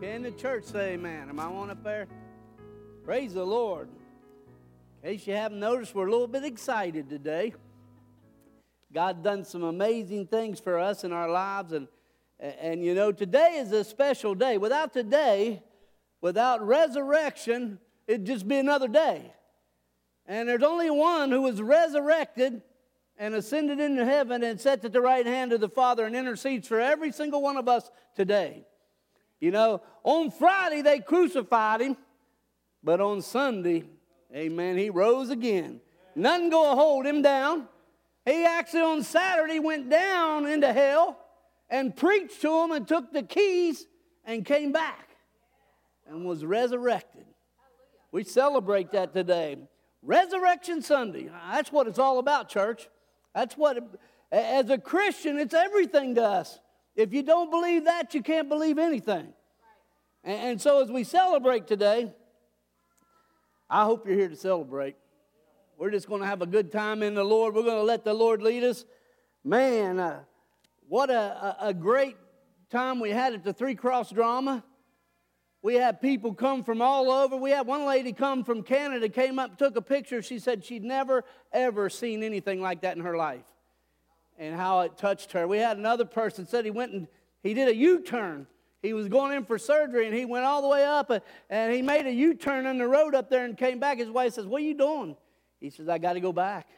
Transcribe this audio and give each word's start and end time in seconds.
Can 0.00 0.22
the 0.22 0.30
church 0.30 0.62
say 0.62 0.92
amen? 0.92 1.28
Am 1.28 1.40
I 1.40 1.46
on 1.46 1.70
up 1.70 1.82
there? 1.82 2.06
Praise 3.04 3.34
the 3.34 3.44
Lord. 3.44 3.88
In 5.02 5.10
case 5.10 5.26
you 5.26 5.34
haven't 5.34 5.58
noticed, 5.58 5.92
we're 5.92 6.06
a 6.06 6.10
little 6.10 6.28
bit 6.28 6.44
excited 6.44 7.10
today. 7.10 7.52
God 8.92 9.24
done 9.24 9.44
some 9.44 9.64
amazing 9.64 10.28
things 10.28 10.60
for 10.60 10.78
us 10.78 11.02
in 11.02 11.12
our 11.12 11.28
lives, 11.28 11.72
and 11.72 11.88
and 12.38 12.84
you 12.84 12.94
know 12.94 13.10
today 13.10 13.56
is 13.58 13.72
a 13.72 13.82
special 13.82 14.36
day. 14.36 14.56
Without 14.56 14.92
today, 14.92 15.64
without 16.20 16.64
resurrection, 16.64 17.80
it'd 18.06 18.24
just 18.24 18.46
be 18.46 18.56
another 18.56 18.86
day. 18.86 19.32
And 20.26 20.48
there's 20.48 20.62
only 20.62 20.90
one 20.90 21.32
who 21.32 21.42
was 21.42 21.60
resurrected 21.60 22.62
and 23.16 23.34
ascended 23.34 23.80
into 23.80 24.04
heaven 24.04 24.44
and 24.44 24.60
sat 24.60 24.84
at 24.84 24.92
the 24.92 25.00
right 25.00 25.26
hand 25.26 25.52
of 25.52 25.60
the 25.60 25.68
Father 25.68 26.04
and 26.04 26.14
intercedes 26.14 26.68
for 26.68 26.80
every 26.80 27.10
single 27.10 27.42
one 27.42 27.56
of 27.56 27.66
us 27.66 27.90
today. 28.14 28.64
You 29.40 29.50
know, 29.50 29.82
on 30.02 30.30
Friday 30.30 30.82
they 30.82 31.00
crucified 31.00 31.80
him, 31.80 31.96
but 32.82 33.00
on 33.00 33.22
Sunday, 33.22 33.84
amen, 34.34 34.76
he 34.76 34.90
rose 34.90 35.30
again. 35.30 35.80
Nothing 36.16 36.50
to 36.50 36.56
hold 36.56 37.06
him 37.06 37.22
down. 37.22 37.68
He 38.24 38.44
actually 38.44 38.82
on 38.82 39.02
Saturday 39.02 39.60
went 39.60 39.88
down 39.88 40.46
into 40.46 40.72
hell 40.72 41.18
and 41.70 41.96
preached 41.96 42.40
to 42.42 42.48
them 42.48 42.72
and 42.72 42.86
took 42.86 43.12
the 43.12 43.22
keys 43.22 43.86
and 44.24 44.44
came 44.44 44.72
back 44.72 45.08
and 46.06 46.24
was 46.24 46.44
resurrected. 46.44 47.24
We 48.10 48.24
celebrate 48.24 48.90
that 48.92 49.14
today. 49.14 49.58
Resurrection 50.02 50.82
Sunday. 50.82 51.30
That's 51.50 51.70
what 51.70 51.86
it's 51.86 51.98
all 51.98 52.18
about, 52.18 52.48
church. 52.48 52.88
That's 53.34 53.56
what, 53.56 53.78
as 54.32 54.70
a 54.70 54.78
Christian, 54.78 55.38
it's 55.38 55.54
everything 55.54 56.14
to 56.16 56.22
us. 56.22 56.58
If 56.98 57.12
you 57.12 57.22
don't 57.22 57.48
believe 57.48 57.84
that, 57.84 58.12
you 58.12 58.22
can't 58.24 58.48
believe 58.48 58.76
anything. 58.76 59.32
And, 60.24 60.38
and 60.42 60.60
so, 60.60 60.82
as 60.82 60.90
we 60.90 61.04
celebrate 61.04 61.68
today, 61.68 62.12
I 63.70 63.84
hope 63.84 64.04
you're 64.04 64.16
here 64.16 64.28
to 64.28 64.34
celebrate. 64.34 64.96
We're 65.78 65.92
just 65.92 66.08
going 66.08 66.22
to 66.22 66.26
have 66.26 66.42
a 66.42 66.46
good 66.46 66.72
time 66.72 67.04
in 67.04 67.14
the 67.14 67.22
Lord. 67.22 67.54
We're 67.54 67.62
going 67.62 67.76
to 67.76 67.84
let 67.84 68.04
the 68.04 68.14
Lord 68.14 68.42
lead 68.42 68.64
us. 68.64 68.84
Man, 69.44 70.00
uh, 70.00 70.24
what 70.88 71.08
a, 71.08 71.14
a, 71.60 71.68
a 71.68 71.74
great 71.74 72.16
time 72.68 72.98
we 72.98 73.10
had 73.10 73.32
at 73.32 73.44
the 73.44 73.52
Three 73.52 73.76
Cross 73.76 74.10
Drama. 74.10 74.64
We 75.62 75.76
had 75.76 76.00
people 76.00 76.34
come 76.34 76.64
from 76.64 76.82
all 76.82 77.12
over. 77.12 77.36
We 77.36 77.50
had 77.50 77.64
one 77.68 77.86
lady 77.86 78.12
come 78.12 78.42
from 78.42 78.64
Canada, 78.64 79.08
came 79.08 79.38
up, 79.38 79.56
took 79.56 79.76
a 79.76 79.82
picture. 79.82 80.20
She 80.20 80.40
said 80.40 80.64
she'd 80.64 80.82
never, 80.82 81.22
ever 81.52 81.90
seen 81.90 82.24
anything 82.24 82.60
like 82.60 82.80
that 82.80 82.96
in 82.96 83.04
her 83.04 83.16
life 83.16 83.44
and 84.38 84.54
how 84.56 84.80
it 84.80 84.96
touched 84.96 85.32
her. 85.32 85.46
We 85.46 85.58
had 85.58 85.76
another 85.76 86.04
person 86.04 86.46
said 86.46 86.64
he 86.64 86.70
went 86.70 86.92
and 86.92 87.08
he 87.42 87.54
did 87.54 87.68
a 87.68 87.74
U 87.74 88.00
turn. 88.00 88.46
He 88.80 88.92
was 88.92 89.08
going 89.08 89.36
in 89.36 89.44
for 89.44 89.58
surgery 89.58 90.06
and 90.06 90.14
he 90.14 90.24
went 90.24 90.44
all 90.44 90.62
the 90.62 90.68
way 90.68 90.84
up 90.84 91.10
and 91.50 91.72
he 91.72 91.82
made 91.82 92.06
a 92.06 92.12
U 92.12 92.34
turn 92.34 92.66
in 92.66 92.78
the 92.78 92.86
road 92.86 93.14
up 93.14 93.28
there 93.28 93.44
and 93.44 93.56
came 93.56 93.80
back. 93.80 93.98
His 93.98 94.10
wife 94.10 94.34
says, 94.34 94.46
What 94.46 94.62
are 94.62 94.64
you 94.64 94.74
doing? 94.74 95.16
He 95.60 95.70
says, 95.70 95.88
I 95.88 95.98
got 95.98 96.12
to 96.12 96.20
go 96.20 96.32
back. 96.32 96.68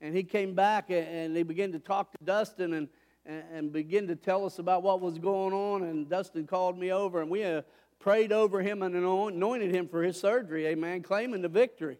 And 0.00 0.16
he 0.16 0.24
came 0.24 0.54
back 0.54 0.90
and 0.90 1.36
they 1.36 1.42
began 1.42 1.72
to 1.72 1.78
talk 1.78 2.10
to 2.12 2.18
Dustin 2.24 2.72
and, 2.74 2.88
and 3.26 3.72
begin 3.72 4.06
to 4.08 4.16
tell 4.16 4.44
us 4.44 4.58
about 4.58 4.82
what 4.82 5.00
was 5.00 5.18
going 5.18 5.52
on. 5.52 5.82
And 5.82 6.08
Dustin 6.08 6.46
called 6.46 6.78
me 6.78 6.92
over 6.92 7.20
and 7.20 7.30
we 7.30 7.44
uh, 7.44 7.62
prayed 7.98 8.32
over 8.32 8.62
him 8.62 8.82
and 8.82 8.94
anointed 8.94 9.74
him 9.74 9.88
for 9.88 10.02
his 10.02 10.18
surgery, 10.18 10.66
amen, 10.66 11.02
claiming 11.02 11.42
the 11.42 11.48
victory. 11.48 11.98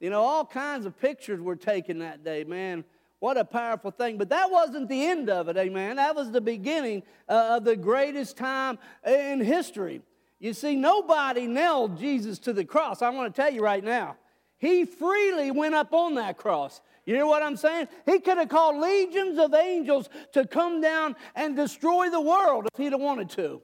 You 0.00 0.08
know, 0.08 0.22
all 0.22 0.46
kinds 0.46 0.86
of 0.86 0.98
pictures 0.98 1.40
were 1.40 1.56
taken 1.56 1.98
that 1.98 2.24
day, 2.24 2.44
man. 2.44 2.84
What 3.20 3.36
a 3.36 3.44
powerful 3.44 3.90
thing. 3.90 4.16
But 4.18 4.30
that 4.30 4.50
wasn't 4.50 4.88
the 4.88 5.06
end 5.06 5.30
of 5.30 5.48
it, 5.48 5.56
amen. 5.56 5.96
That 5.96 6.16
was 6.16 6.32
the 6.32 6.40
beginning 6.40 7.02
uh, 7.28 7.56
of 7.56 7.64
the 7.64 7.76
greatest 7.76 8.36
time 8.36 8.78
in 9.06 9.40
history. 9.40 10.00
You 10.38 10.54
see, 10.54 10.74
nobody 10.74 11.46
nailed 11.46 11.98
Jesus 11.98 12.38
to 12.40 12.54
the 12.54 12.64
cross. 12.64 13.02
I 13.02 13.10
want 13.10 13.32
to 13.32 13.40
tell 13.40 13.52
you 13.52 13.62
right 13.62 13.84
now. 13.84 14.16
He 14.56 14.84
freely 14.84 15.50
went 15.50 15.74
up 15.74 15.92
on 15.92 16.14
that 16.14 16.38
cross. 16.38 16.80
You 17.04 17.14
hear 17.14 17.26
what 17.26 17.42
I'm 17.42 17.56
saying? 17.56 17.88
He 18.06 18.20
could 18.20 18.38
have 18.38 18.48
called 18.48 18.76
legions 18.76 19.38
of 19.38 19.52
angels 19.54 20.08
to 20.32 20.46
come 20.46 20.80
down 20.80 21.14
and 21.34 21.56
destroy 21.56 22.08
the 22.08 22.20
world 22.20 22.68
if 22.72 22.78
he'd 22.78 22.92
have 22.92 23.00
wanted 23.00 23.30
to. 23.30 23.62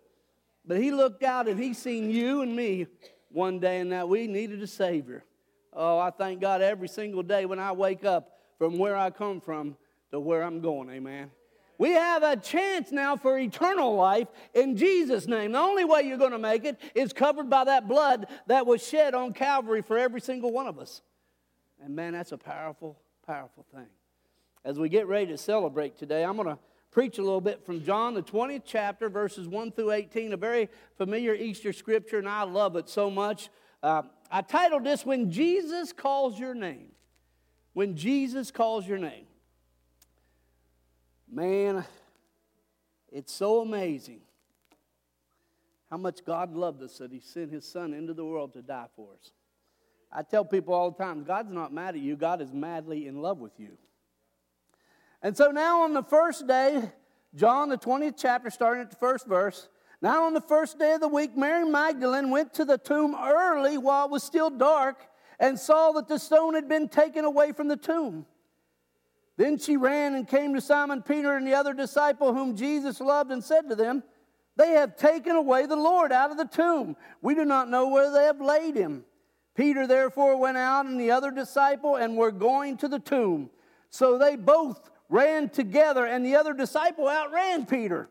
But 0.66 0.78
he 0.78 0.90
looked 0.90 1.22
out 1.22 1.48
and 1.48 1.58
he 1.58 1.72
seen 1.72 2.10
you 2.10 2.42
and 2.42 2.54
me 2.54 2.86
one 3.30 3.58
day 3.58 3.80
and 3.80 3.92
that 3.92 4.08
we 4.08 4.26
needed 4.26 4.62
a 4.62 4.66
Savior. 4.66 5.24
Oh, 5.72 5.98
I 5.98 6.10
thank 6.10 6.40
God 6.40 6.60
every 6.60 6.88
single 6.88 7.22
day 7.22 7.46
when 7.46 7.58
I 7.58 7.72
wake 7.72 8.04
up 8.04 8.35
from 8.58 8.78
where 8.78 8.96
I 8.96 9.10
come 9.10 9.40
from 9.40 9.76
to 10.10 10.20
where 10.20 10.42
I'm 10.42 10.60
going. 10.60 10.90
Amen. 10.90 11.30
We 11.78 11.90
have 11.90 12.22
a 12.22 12.36
chance 12.36 12.90
now 12.90 13.16
for 13.16 13.38
eternal 13.38 13.94
life 13.94 14.28
in 14.54 14.76
Jesus' 14.76 15.26
name. 15.26 15.52
The 15.52 15.58
only 15.58 15.84
way 15.84 16.02
you're 16.02 16.16
going 16.16 16.32
to 16.32 16.38
make 16.38 16.64
it 16.64 16.80
is 16.94 17.12
covered 17.12 17.50
by 17.50 17.64
that 17.64 17.86
blood 17.86 18.26
that 18.46 18.66
was 18.66 18.86
shed 18.86 19.14
on 19.14 19.34
Calvary 19.34 19.82
for 19.82 19.98
every 19.98 20.20
single 20.20 20.52
one 20.52 20.66
of 20.66 20.78
us. 20.78 21.02
And 21.84 21.94
man, 21.94 22.14
that's 22.14 22.32
a 22.32 22.38
powerful, 22.38 22.98
powerful 23.26 23.66
thing. 23.74 23.86
As 24.64 24.78
we 24.78 24.88
get 24.88 25.06
ready 25.06 25.26
to 25.26 25.38
celebrate 25.38 25.98
today, 25.98 26.24
I'm 26.24 26.36
going 26.36 26.48
to 26.48 26.58
preach 26.90 27.18
a 27.18 27.22
little 27.22 27.42
bit 27.42 27.64
from 27.66 27.84
John, 27.84 28.14
the 28.14 28.22
20th 28.22 28.62
chapter, 28.64 29.10
verses 29.10 29.46
1 29.46 29.72
through 29.72 29.92
18, 29.92 30.32
a 30.32 30.36
very 30.36 30.70
familiar 30.96 31.34
Easter 31.34 31.74
scripture, 31.74 32.18
and 32.18 32.28
I 32.28 32.44
love 32.44 32.74
it 32.76 32.88
so 32.88 33.10
much. 33.10 33.50
Uh, 33.82 34.02
I 34.30 34.40
titled 34.40 34.84
this, 34.84 35.04
When 35.04 35.30
Jesus 35.30 35.92
Calls 35.92 36.38
Your 36.40 36.54
Name 36.54 36.88
when 37.76 37.94
Jesus 37.94 38.50
calls 38.50 38.88
your 38.88 38.96
name. 38.96 39.26
Man, 41.30 41.84
it's 43.12 43.34
so 43.34 43.60
amazing 43.60 44.20
how 45.90 45.98
much 45.98 46.24
God 46.24 46.54
loved 46.54 46.82
us 46.82 46.96
that 46.96 47.12
He 47.12 47.20
sent 47.20 47.52
His 47.52 47.66
Son 47.66 47.92
into 47.92 48.14
the 48.14 48.24
world 48.24 48.54
to 48.54 48.62
die 48.62 48.86
for 48.96 49.08
us. 49.12 49.30
I 50.10 50.22
tell 50.22 50.42
people 50.42 50.72
all 50.72 50.90
the 50.90 51.04
time 51.04 51.22
God's 51.22 51.52
not 51.52 51.70
mad 51.70 51.96
at 51.96 52.00
you, 52.00 52.16
God 52.16 52.40
is 52.40 52.50
madly 52.50 53.06
in 53.06 53.20
love 53.20 53.40
with 53.40 53.60
you. 53.60 53.76
And 55.20 55.36
so 55.36 55.50
now 55.50 55.82
on 55.82 55.92
the 55.92 56.02
first 56.02 56.46
day, 56.46 56.90
John, 57.34 57.68
the 57.68 57.76
20th 57.76 58.14
chapter, 58.16 58.48
starting 58.48 58.84
at 58.84 58.88
the 58.90 58.96
first 58.96 59.26
verse. 59.26 59.68
Now 60.00 60.24
on 60.24 60.32
the 60.32 60.40
first 60.40 60.78
day 60.78 60.94
of 60.94 61.02
the 61.02 61.08
week, 61.08 61.36
Mary 61.36 61.68
Magdalene 61.68 62.30
went 62.30 62.54
to 62.54 62.64
the 62.64 62.78
tomb 62.78 63.14
early 63.14 63.76
while 63.76 64.06
it 64.06 64.10
was 64.10 64.22
still 64.22 64.48
dark 64.48 64.96
and 65.38 65.58
saw 65.58 65.92
that 65.92 66.08
the 66.08 66.18
stone 66.18 66.54
had 66.54 66.68
been 66.68 66.88
taken 66.88 67.24
away 67.24 67.52
from 67.52 67.68
the 67.68 67.76
tomb. 67.76 68.26
Then 69.36 69.58
she 69.58 69.76
ran 69.76 70.14
and 70.14 70.26
came 70.26 70.54
to 70.54 70.60
Simon 70.60 71.02
Peter 71.02 71.36
and 71.36 71.46
the 71.46 71.54
other 71.54 71.74
disciple 71.74 72.32
whom 72.32 72.56
Jesus 72.56 73.00
loved 73.00 73.30
and 73.30 73.44
said 73.44 73.68
to 73.68 73.74
them, 73.74 74.02
They 74.56 74.70
have 74.70 74.96
taken 74.96 75.36
away 75.36 75.66
the 75.66 75.76
Lord 75.76 76.10
out 76.10 76.30
of 76.30 76.38
the 76.38 76.46
tomb. 76.46 76.96
We 77.20 77.34
do 77.34 77.44
not 77.44 77.68
know 77.68 77.88
where 77.88 78.10
they 78.10 78.24
have 78.24 78.40
laid 78.40 78.76
him. 78.76 79.04
Peter 79.54 79.86
therefore 79.86 80.36
went 80.36 80.56
out 80.56 80.86
and 80.86 81.00
the 81.00 81.10
other 81.10 81.30
disciple 81.30 81.96
and 81.96 82.16
were 82.16 82.32
going 82.32 82.76
to 82.78 82.88
the 82.88 82.98
tomb. 82.98 83.50
So 83.90 84.18
they 84.18 84.36
both 84.36 84.90
ran 85.08 85.48
together, 85.48 86.04
and 86.04 86.26
the 86.26 86.36
other 86.36 86.52
disciple 86.52 87.08
outran 87.08 87.66
Peter 87.66 88.08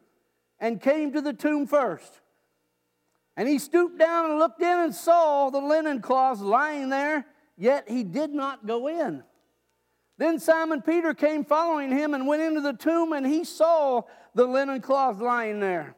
and 0.59 0.81
came 0.81 1.12
to 1.12 1.22
the 1.22 1.34
tomb 1.34 1.68
first. 1.68 2.22
And 3.38 3.47
he 3.50 3.59
stooped 3.59 4.00
down 4.00 4.31
and 4.31 4.40
looked 4.40 4.62
in 4.62 4.79
and 4.79 4.96
saw 4.96 5.50
the 5.50 5.59
linen 5.59 6.01
cloths 6.01 6.41
lying 6.41 6.90
there, 6.90 7.25
yet 7.57 7.90
he 7.90 8.03
did 8.03 8.31
not 8.31 8.66
go 8.66 8.88
in. 8.88 9.23
Then 10.18 10.40
Simon 10.40 10.81
Peter 10.81 11.13
came 11.13 11.44
following 11.44 11.91
him 11.91 12.13
and 12.13 12.28
went 12.28 12.41
into 12.41 12.62
the 12.62 12.74
tomb, 12.74 13.12
and 13.12 13.25
he 13.25 13.44
saw 13.44 14.03
the 14.34 14.45
linen 14.45 14.81
cloths 14.81 15.19
lying 15.19 15.59
there, 15.59 15.95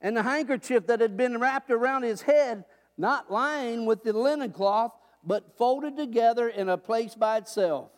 and 0.00 0.16
the 0.16 0.22
handkerchief 0.22 0.86
that 0.86 1.00
had 1.00 1.16
been 1.16 1.38
wrapped 1.38 1.70
around 1.70 2.02
his 2.02 2.22
head, 2.22 2.64
not 2.96 3.30
lying 3.30 3.84
with 3.84 4.02
the 4.02 4.14
linen 4.14 4.52
cloth, 4.52 4.92
but 5.22 5.58
folded 5.58 5.96
together 5.96 6.48
in 6.48 6.70
a 6.70 6.78
place 6.78 7.14
by 7.14 7.36
itself. 7.36 7.90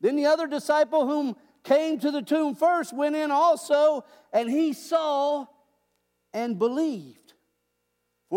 Then 0.00 0.16
the 0.16 0.26
other 0.26 0.48
disciple 0.48 1.06
whom 1.06 1.36
came 1.62 2.00
to 2.00 2.10
the 2.10 2.22
tomb 2.22 2.56
first 2.56 2.92
went 2.92 3.14
in 3.14 3.30
also, 3.30 4.04
and 4.32 4.50
he 4.50 4.72
saw 4.72 5.46
and 6.32 6.58
believed. 6.58 7.25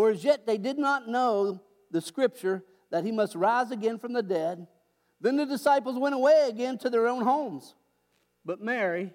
For 0.00 0.08
as 0.08 0.24
yet 0.24 0.46
they 0.46 0.56
did 0.56 0.78
not 0.78 1.08
know 1.08 1.60
the 1.90 2.00
scripture 2.00 2.64
that 2.90 3.04
he 3.04 3.12
must 3.12 3.34
rise 3.34 3.70
again 3.70 3.98
from 3.98 4.14
the 4.14 4.22
dead. 4.22 4.66
Then 5.20 5.36
the 5.36 5.44
disciples 5.44 5.98
went 5.98 6.14
away 6.14 6.46
again 6.48 6.78
to 6.78 6.88
their 6.88 7.06
own 7.06 7.22
homes. 7.22 7.74
But 8.42 8.62
Mary 8.62 9.12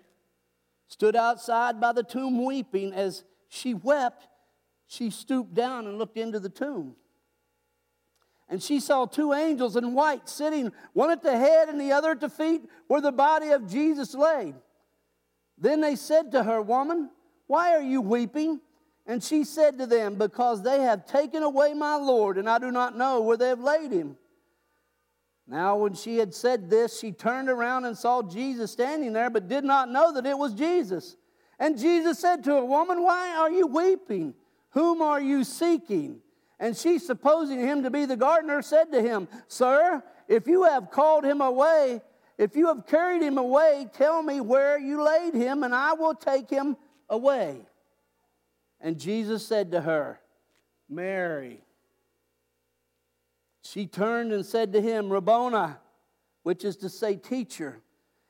stood 0.88 1.15
outside 1.15 1.81
by 1.81 1.92
the 1.92 2.04
tomb 2.04 2.45
weeping. 2.45 2.94
As 2.94 3.24
she 3.50 3.74
wept, 3.74 4.27
she 4.86 5.10
stooped 5.10 5.56
down 5.56 5.88
and 5.88 5.98
looked 5.98 6.18
into 6.18 6.39
the 6.39 6.50
tomb. 6.50 6.95
And 8.48 8.62
she 8.62 8.80
saw 8.80 9.07
two 9.07 9.33
angels 9.33 9.75
in 9.75 9.95
white 9.95 10.30
sitting, 10.30 10.71
one 10.94 11.10
at 11.10 11.24
the 11.24 11.36
head 11.36 11.68
and 11.68 11.81
the 11.81 11.94
other 11.94 12.12
at 12.12 12.19
the 12.19 12.30
feet, 12.30 12.62
where 12.86 13.01
the 13.01 13.12
body 13.12 13.50
of 13.50 13.68
Jesus 13.68 14.13
lay. 14.13 14.54
Then 15.57 15.81
they 15.81 15.95
said 15.95 16.31
to 16.33 16.44
her, 16.44 16.62
Woman, 16.62 17.10
why 17.48 17.74
are 17.74 17.81
you 17.81 18.01
weeping? 18.01 18.62
And 19.07 19.24
she 19.24 19.44
said 19.44 19.78
to 19.78 19.86
them, 19.86 20.16
Because 20.16 20.63
they 20.63 20.81
have 20.81 21.06
taken 21.06 21.44
away 21.44 21.74
my 21.74 21.96
Lord, 21.96 22.38
and 22.38 22.50
I 22.50 22.57
do 22.57 22.72
not 22.72 22.98
know 22.98 23.22
where 23.22 23.38
they 23.38 23.50
have 23.50 23.60
laid 23.60 23.92
him. 23.92 24.18
Now, 25.48 25.78
when 25.78 25.94
she 25.94 26.18
had 26.18 26.34
said 26.34 26.69
this, 26.69 27.00
she 27.00 27.12
turned 27.12 27.50
around 27.50 27.86
and 27.86 27.96
saw 27.96 28.24
Jesus 28.24 28.72
standing 28.72 29.13
there, 29.13 29.30
but 29.30 29.48
did 29.48 29.63
not 29.63 29.92
know 29.92 30.12
that 30.13 30.25
it 30.25 30.38
was 30.38 30.54
Jesus. 30.54 31.18
And 31.60 31.78
Jesus 31.78 32.19
said 32.19 32.44
to 32.46 32.56
her, 32.56 32.66
Woman, 32.66 33.04
why 33.04 33.36
are 33.38 33.52
you 33.52 33.68
weeping? 33.68 34.34
Whom 34.72 35.02
are 35.02 35.22
you 35.22 35.44
seeking? 35.44 36.22
And 36.60 36.75
she, 36.75 36.98
supposing 36.98 37.60
him 37.60 37.84
to 37.84 37.92
be 37.92 38.06
the 38.06 38.18
gardener, 38.18 38.62
said 38.62 38.92
to 38.92 39.01
him, 39.01 39.28
Sir, 39.48 40.01
if 40.28 40.48
you 40.48 40.63
have 40.63 40.90
called 40.90 41.24
him 41.24 41.42
away, 41.42 42.01
if 42.38 42.56
you 42.56 42.68
have 42.68 42.88
carried 42.88 43.22
him 43.22 43.38
away, 43.38 43.88
tell 43.94 44.24
me 44.24 44.42
where 44.42 44.80
you 44.80 45.04
laid 45.04 45.36
him, 45.36 45.63
and 45.63 45.75
I 45.75 45.94
will 45.94 46.16
take 46.16 46.50
him 46.50 46.75
away. 47.10 47.62
And 48.80 49.00
Jesus 49.00 49.45
said 49.45 49.72
to 49.72 49.81
her, 49.81 50.19
Mary. 50.89 51.62
She 53.63 53.88
turned 53.88 54.31
and 54.31 54.45
said 54.45 54.74
to 54.74 54.81
him, 54.81 55.12
Rabboni, 55.12 55.74
which 56.44 56.63
is 56.63 56.77
to 56.77 56.89
say, 56.89 57.16
teacher. 57.16 57.81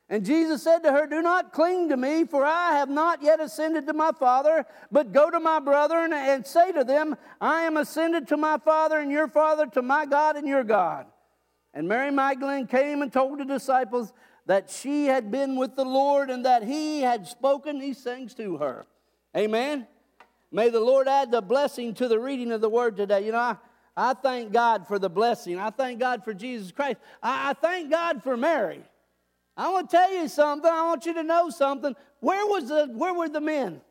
And 0.07 0.23
Jesus 0.23 0.63
said 0.63 0.79
to 0.79 0.91
her, 0.91 1.07
Do 1.07 1.21
not 1.21 1.51
cling 1.51 1.89
to 1.89 1.97
me, 1.97 2.25
for 2.25 2.45
I 2.45 2.73
have 2.73 2.89
not 2.89 3.23
yet 3.23 3.41
ascended 3.41 3.87
to 3.87 3.93
my 3.93 4.11
Father, 4.11 4.65
but 4.91 5.11
go 5.11 5.29
to 5.29 5.39
my 5.39 5.59
brethren 5.59 6.13
and 6.13 6.45
say 6.45 6.71
to 6.71 6.83
them, 6.83 7.15
I 7.41 7.63
am 7.63 7.75
ascended 7.75 8.27
to 8.29 8.37
my 8.37 8.57
Father 8.57 8.99
and 8.99 9.11
your 9.11 9.27
Father, 9.27 9.65
to 9.67 9.81
my 9.81 10.05
God 10.05 10.35
and 10.35 10.47
your 10.47 10.63
God. 10.63 11.07
And 11.73 11.87
Mary 11.87 12.11
Magdalene 12.11 12.67
came 12.67 13.01
and 13.01 13.11
told 13.11 13.39
the 13.39 13.45
disciples 13.45 14.13
that 14.45 14.69
she 14.69 15.07
had 15.07 15.31
been 15.31 15.55
with 15.55 15.75
the 15.75 15.83
Lord 15.83 16.29
and 16.29 16.45
that 16.45 16.63
he 16.63 17.01
had 17.01 17.27
spoken 17.27 17.79
these 17.79 18.01
things 18.01 18.35
to 18.35 18.57
her. 18.57 18.85
Amen. 19.35 19.87
May 20.55 20.69
the 20.69 20.79
Lord 20.79 21.09
add 21.09 21.31
the 21.31 21.41
blessing 21.41 21.93
to 21.95 22.07
the 22.07 22.17
reading 22.17 22.53
of 22.53 22.61
the 22.61 22.69
word 22.69 22.95
today. 22.95 23.25
You 23.25 23.33
know, 23.33 23.39
I, 23.39 23.57
I 23.97 24.13
thank 24.13 24.53
God 24.53 24.87
for 24.87 24.97
the 24.97 25.09
blessing. 25.09 25.59
I 25.59 25.69
thank 25.69 25.99
God 25.99 26.23
for 26.23 26.33
Jesus 26.33 26.71
Christ. 26.71 26.95
I, 27.21 27.49
I 27.49 27.53
thank 27.55 27.91
God 27.91 28.23
for 28.23 28.37
Mary. 28.37 28.81
I 29.57 29.69
want 29.69 29.89
to 29.89 29.97
tell 29.97 30.13
you 30.13 30.29
something. 30.29 30.71
I 30.71 30.83
want 30.83 31.05
you 31.05 31.13
to 31.15 31.23
know 31.23 31.49
something. 31.49 31.93
Where 32.21 32.45
was 32.47 32.69
the 32.69 32.85
where 32.85 33.13
were 33.13 33.27
the 33.27 33.41
men? 33.41 33.81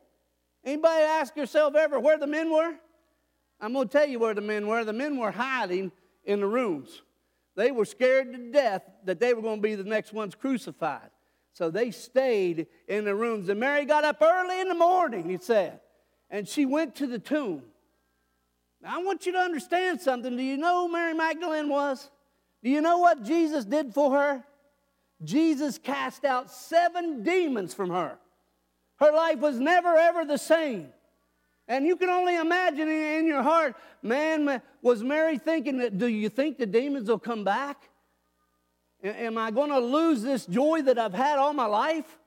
Anybody 0.65 1.03
ask 1.03 1.37
yourself 1.37 1.75
ever 1.75 2.01
where 2.01 2.17
the 2.17 2.27
men 2.27 2.51
were? 2.51 2.75
I'm 3.61 3.75
going 3.75 3.87
to 3.87 3.93
tell 3.93 4.09
you 4.09 4.19
where 4.19 4.33
the 4.33 4.41
men 4.41 4.67
were. 4.67 4.85
The 4.85 4.95
men 4.95 5.19
were 5.19 5.33
hiding 5.33 5.93
in 6.25 6.41
the 6.41 6.47
rooms. 6.47 7.03
They 7.57 7.73
were 7.73 7.85
scared 7.85 8.33
to 8.33 8.39
death 8.51 8.89
that 9.05 9.21
they 9.21 9.35
were 9.35 9.43
going 9.43 9.59
to 9.59 9.63
be 9.63 9.75
the 9.75 9.85
next 9.85 10.15
ones 10.15 10.35
crucified. 10.35 11.11
So 11.53 11.71
they 11.71 11.91
stayed 11.91 12.69
in 12.89 13.05
the 13.05 13.15
rooms. 13.15 13.51
And 13.51 13.61
Mary 13.61 13.85
got 13.85 14.05
up 14.05 14.23
early 14.23 14.63
in 14.63 14.69
the 14.69 14.75
morning, 14.75 15.29
he 15.29 15.37
said, 15.37 15.81
and 16.31 16.49
she 16.49 16.67
went 16.67 16.97
to 16.97 17.07
the 17.07 17.19
tomb. 17.19 17.63
Now, 18.83 19.01
I 19.01 19.03
want 19.03 19.27
you 19.27 19.33
to 19.33 19.39
understand 19.39 20.01
something. 20.01 20.37
Do 20.37 20.43
you 20.43 20.57
know 20.57 20.87
who 20.87 20.93
Mary 20.93 21.15
Magdalene 21.15 21.69
was? 21.69 22.11
Do 22.63 22.71
you 22.71 22.81
know 22.81 22.99
what 22.99 23.23
Jesus 23.23 23.65
did 23.65 23.95
for 23.95 24.13
her? 24.13 24.45
Jesus 25.23 25.79
cast 25.79 26.25
out 26.25 26.51
seven 26.51 27.23
demons 27.23 27.73
from 27.73 27.91
her. 27.91 28.19
Her 28.97 29.13
life 29.13 29.39
was 29.39 29.59
never, 29.59 29.97
ever 29.97 30.25
the 30.25 30.39
same. 30.39 30.89
And 31.67 31.87
you 31.87 31.97
can 31.97 32.11
only 32.11 32.37
imagine 32.37 32.89
in 32.89 33.27
your 33.27 33.43
heart, 33.43 33.75
man, 34.03 34.61
was 34.83 35.03
Mary 35.03 35.39
thinking 35.39 35.79
that, 35.79 35.97
do 35.97 36.07
you 36.07 36.29
think 36.29 36.59
the 36.59 36.67
demons 36.67 37.09
will 37.09 37.19
come 37.19 37.43
back? 37.43 37.89
Am 39.03 39.39
I 39.39 39.51
going 39.51 39.71
to 39.71 39.79
lose 39.79 40.23
this 40.23 40.47
joy 40.47 40.83
that 40.83 40.99
I've 40.99 41.15
had 41.15 41.39
all 41.39 41.53
my 41.53 41.67
life? 41.67 42.19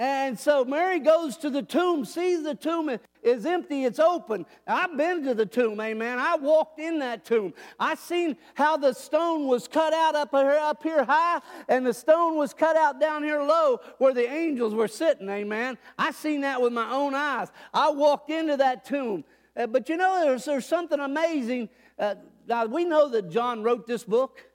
And 0.00 0.40
so 0.40 0.64
Mary 0.64 0.98
goes 0.98 1.36
to 1.36 1.50
the 1.50 1.60
tomb, 1.60 2.06
sees 2.06 2.42
the 2.42 2.54
tomb 2.54 2.98
is 3.22 3.44
empty, 3.44 3.84
it's 3.84 3.98
open. 3.98 4.46
I've 4.66 4.96
been 4.96 5.22
to 5.24 5.34
the 5.34 5.44
tomb, 5.44 5.78
amen. 5.78 6.18
I 6.18 6.36
walked 6.36 6.80
in 6.80 7.00
that 7.00 7.26
tomb. 7.26 7.52
I 7.78 7.96
seen 7.96 8.38
how 8.54 8.78
the 8.78 8.94
stone 8.94 9.46
was 9.46 9.68
cut 9.68 9.92
out 9.92 10.14
up 10.14 10.30
here, 10.30 10.52
up 10.52 10.82
here 10.82 11.04
high, 11.04 11.42
and 11.68 11.86
the 11.86 11.92
stone 11.92 12.36
was 12.36 12.54
cut 12.54 12.76
out 12.76 12.98
down 12.98 13.22
here 13.22 13.42
low 13.42 13.78
where 13.98 14.14
the 14.14 14.26
angels 14.26 14.72
were 14.72 14.88
sitting, 14.88 15.28
amen. 15.28 15.76
I 15.98 16.12
seen 16.12 16.40
that 16.40 16.62
with 16.62 16.72
my 16.72 16.90
own 16.90 17.14
eyes. 17.14 17.48
I 17.74 17.90
walked 17.90 18.30
into 18.30 18.56
that 18.56 18.86
tomb. 18.86 19.22
Uh, 19.54 19.66
but 19.66 19.90
you 19.90 19.98
know, 19.98 20.24
there's, 20.24 20.46
there's 20.46 20.64
something 20.64 20.98
amazing. 20.98 21.68
Uh, 21.98 22.14
now, 22.48 22.64
we 22.64 22.86
know 22.86 23.10
that 23.10 23.30
John 23.30 23.62
wrote 23.62 23.86
this 23.86 24.04
book, 24.04 24.46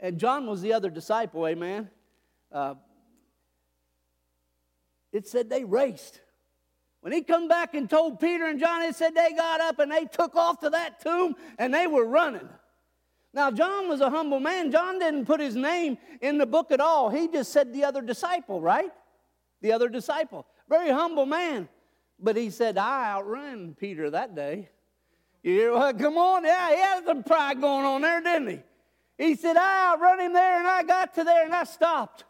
and 0.00 0.18
John 0.18 0.46
was 0.46 0.60
the 0.60 0.74
other 0.74 0.90
disciple, 0.90 1.46
amen. 1.46 1.88
Uh, 2.52 2.74
it 5.12 5.26
said 5.26 5.50
they 5.50 5.64
raced. 5.64 6.20
When 7.00 7.12
he 7.12 7.22
come 7.22 7.48
back 7.48 7.74
and 7.74 7.88
told 7.88 8.20
Peter 8.20 8.46
and 8.46 8.60
John, 8.60 8.82
it 8.82 8.94
said 8.94 9.14
they 9.14 9.32
got 9.32 9.60
up 9.60 9.78
and 9.78 9.90
they 9.90 10.04
took 10.04 10.36
off 10.36 10.60
to 10.60 10.70
that 10.70 11.00
tomb 11.00 11.34
and 11.58 11.72
they 11.72 11.86
were 11.86 12.06
running. 12.06 12.48
Now, 13.32 13.50
John 13.50 13.88
was 13.88 14.00
a 14.00 14.10
humble 14.10 14.40
man. 14.40 14.72
John 14.72 14.98
didn't 14.98 15.24
put 15.24 15.40
his 15.40 15.54
name 15.54 15.98
in 16.20 16.36
the 16.36 16.46
book 16.46 16.72
at 16.72 16.80
all. 16.80 17.10
He 17.10 17.28
just 17.28 17.52
said 17.52 17.72
the 17.72 17.84
other 17.84 18.02
disciple, 18.02 18.60
right? 18.60 18.90
The 19.62 19.72
other 19.72 19.88
disciple. 19.88 20.46
Very 20.68 20.90
humble 20.90 21.26
man. 21.26 21.68
But 22.18 22.36
he 22.36 22.50
said, 22.50 22.76
I 22.76 23.12
outrun 23.12 23.76
Peter 23.78 24.10
that 24.10 24.34
day. 24.34 24.68
You 25.42 25.52
hear, 25.52 25.72
well, 25.72 25.94
come 25.94 26.18
on. 26.18 26.44
Yeah, 26.44 26.70
he 26.70 26.76
had 26.76 27.04
some 27.06 27.22
pride 27.22 27.60
going 27.60 27.86
on 27.86 28.02
there, 28.02 28.20
didn't 28.20 28.48
he? 28.48 28.60
He 29.16 29.34
said, 29.36 29.56
I 29.56 29.92
outrun 29.92 30.20
him 30.20 30.32
there 30.32 30.58
and 30.58 30.66
I 30.66 30.82
got 30.82 31.14
to 31.14 31.24
there 31.24 31.44
and 31.44 31.54
I 31.54 31.64
stopped. 31.64 32.24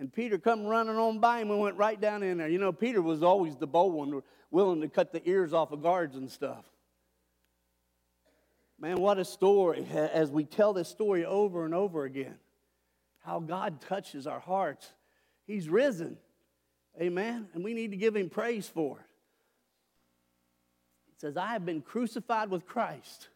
And 0.00 0.10
Peter 0.10 0.38
come 0.38 0.64
running 0.64 0.96
on 0.96 1.18
by 1.18 1.40
and 1.40 1.60
went 1.60 1.76
right 1.76 2.00
down 2.00 2.22
in 2.22 2.38
there. 2.38 2.48
You 2.48 2.58
know, 2.58 2.72
Peter 2.72 3.02
was 3.02 3.22
always 3.22 3.56
the 3.56 3.66
bold 3.66 3.92
one, 3.92 4.22
willing 4.50 4.80
to 4.80 4.88
cut 4.88 5.12
the 5.12 5.20
ears 5.28 5.52
off 5.52 5.72
of 5.72 5.82
guards 5.82 6.16
and 6.16 6.30
stuff. 6.30 6.64
Man, 8.80 8.98
what 8.98 9.18
a 9.18 9.26
story 9.26 9.86
as 9.92 10.30
we 10.30 10.44
tell 10.44 10.72
this 10.72 10.88
story 10.88 11.26
over 11.26 11.66
and 11.66 11.74
over 11.74 12.04
again. 12.04 12.36
How 13.18 13.40
God 13.40 13.82
touches 13.82 14.26
our 14.26 14.40
hearts. 14.40 14.88
He's 15.46 15.68
risen. 15.68 16.16
Amen. 16.98 17.48
And 17.52 17.62
we 17.62 17.74
need 17.74 17.90
to 17.90 17.98
give 17.98 18.16
him 18.16 18.30
praise 18.30 18.66
for 18.66 19.00
it. 19.00 19.06
It 21.14 21.20
says, 21.20 21.36
I 21.36 21.48
have 21.48 21.66
been 21.66 21.82
crucified 21.82 22.48
with 22.48 22.64
Christ. 22.64 23.28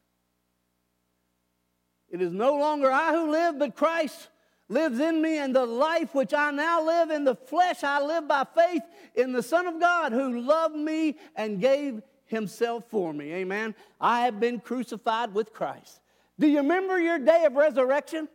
It 2.08 2.22
is 2.22 2.32
no 2.32 2.55
longer 2.56 2.90
I 2.90 3.12
who 3.12 3.31
live, 3.31 3.58
but 3.58 3.76
Christ 3.76 4.28
lives 4.75 4.99
in 4.99 5.23
me, 5.23 5.38
and 5.38 5.55
the 5.55 5.65
life 5.65 6.15
which 6.15 6.35
I 6.35 6.50
now 6.50 6.85
live 6.85 7.11
in 7.11 7.25
the 7.25 7.37
flesh, 7.37 7.82
I 7.85 8.03
live 8.03 8.29
by 8.29 8.44
faith 8.55 8.82
in 9.15 9.32
the 9.32 9.43
Son 9.43 9.67
of 9.67 9.81
God 9.81 10.12
who 10.12 10.41
loved 10.41 10.76
me 10.76 11.17
and 11.37 11.61
gave 11.61 12.03
himself 12.26 12.85
for 12.91 13.12
me. 13.12 13.32
Amen. 13.32 13.75
I 14.00 14.23
have 14.23 14.41
been 14.41 14.59
crucified 14.61 15.32
with 15.32 15.53
Christ. 15.53 16.00
Do 16.38 16.49
you 16.49 16.59
remember 16.59 16.99
your 16.99 17.19
day 17.19 17.44
of 17.44 17.55
resurrection? 17.55 18.29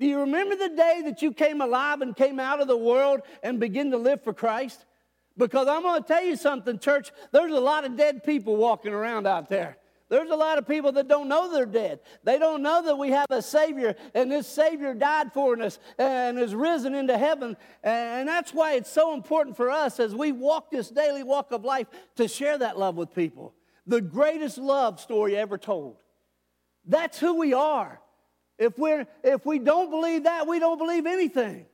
Do 0.00 0.06
you 0.06 0.20
remember 0.20 0.56
the 0.56 0.70
day 0.70 1.02
that 1.04 1.20
you 1.20 1.32
came 1.32 1.60
alive 1.60 2.00
and 2.00 2.16
came 2.16 2.40
out 2.40 2.60
of 2.60 2.66
the 2.66 2.76
world 2.76 3.20
and 3.42 3.60
began 3.60 3.90
to 3.90 3.98
live 3.98 4.24
for 4.24 4.32
Christ? 4.32 4.86
Because 5.36 5.68
I'm 5.68 5.82
going 5.82 6.02
to 6.02 6.08
tell 6.08 6.24
you 6.24 6.36
something, 6.36 6.78
church. 6.78 7.12
There's 7.30 7.52
a 7.52 7.60
lot 7.60 7.84
of 7.84 7.96
dead 7.96 8.24
people 8.24 8.56
walking 8.56 8.92
around 8.92 9.26
out 9.26 9.48
there. 9.48 9.76
There's 10.12 10.28
a 10.28 10.36
lot 10.36 10.58
of 10.58 10.68
people 10.68 10.92
that 10.92 11.08
don't 11.08 11.26
know 11.26 11.50
they're 11.50 11.64
dead. 11.64 12.00
They 12.22 12.38
don't 12.38 12.62
know 12.62 12.82
that 12.82 12.98
we 12.98 13.12
have 13.12 13.28
a 13.30 13.40
Savior, 13.40 13.96
and 14.12 14.30
this 14.30 14.46
Savior 14.46 14.92
died 14.92 15.32
for 15.32 15.58
us 15.62 15.78
and 15.96 16.38
is 16.38 16.54
risen 16.54 16.94
into 16.94 17.16
heaven. 17.16 17.56
And 17.82 18.28
that's 18.28 18.52
why 18.52 18.74
it's 18.74 18.90
so 18.90 19.14
important 19.14 19.56
for 19.56 19.70
us 19.70 19.98
as 19.98 20.14
we 20.14 20.30
walk 20.30 20.70
this 20.70 20.90
daily 20.90 21.22
walk 21.22 21.50
of 21.50 21.64
life 21.64 21.86
to 22.16 22.28
share 22.28 22.58
that 22.58 22.78
love 22.78 22.94
with 22.96 23.14
people. 23.14 23.54
The 23.86 24.02
greatest 24.02 24.58
love 24.58 25.00
story 25.00 25.34
ever 25.34 25.56
told. 25.56 25.96
That's 26.84 27.18
who 27.18 27.38
we 27.38 27.54
are. 27.54 27.98
If, 28.58 28.78
we're, 28.78 29.06
if 29.24 29.46
we 29.46 29.58
don't 29.60 29.88
believe 29.88 30.24
that, 30.24 30.46
we 30.46 30.58
don't 30.58 30.76
believe 30.76 31.06
anything. 31.06 31.64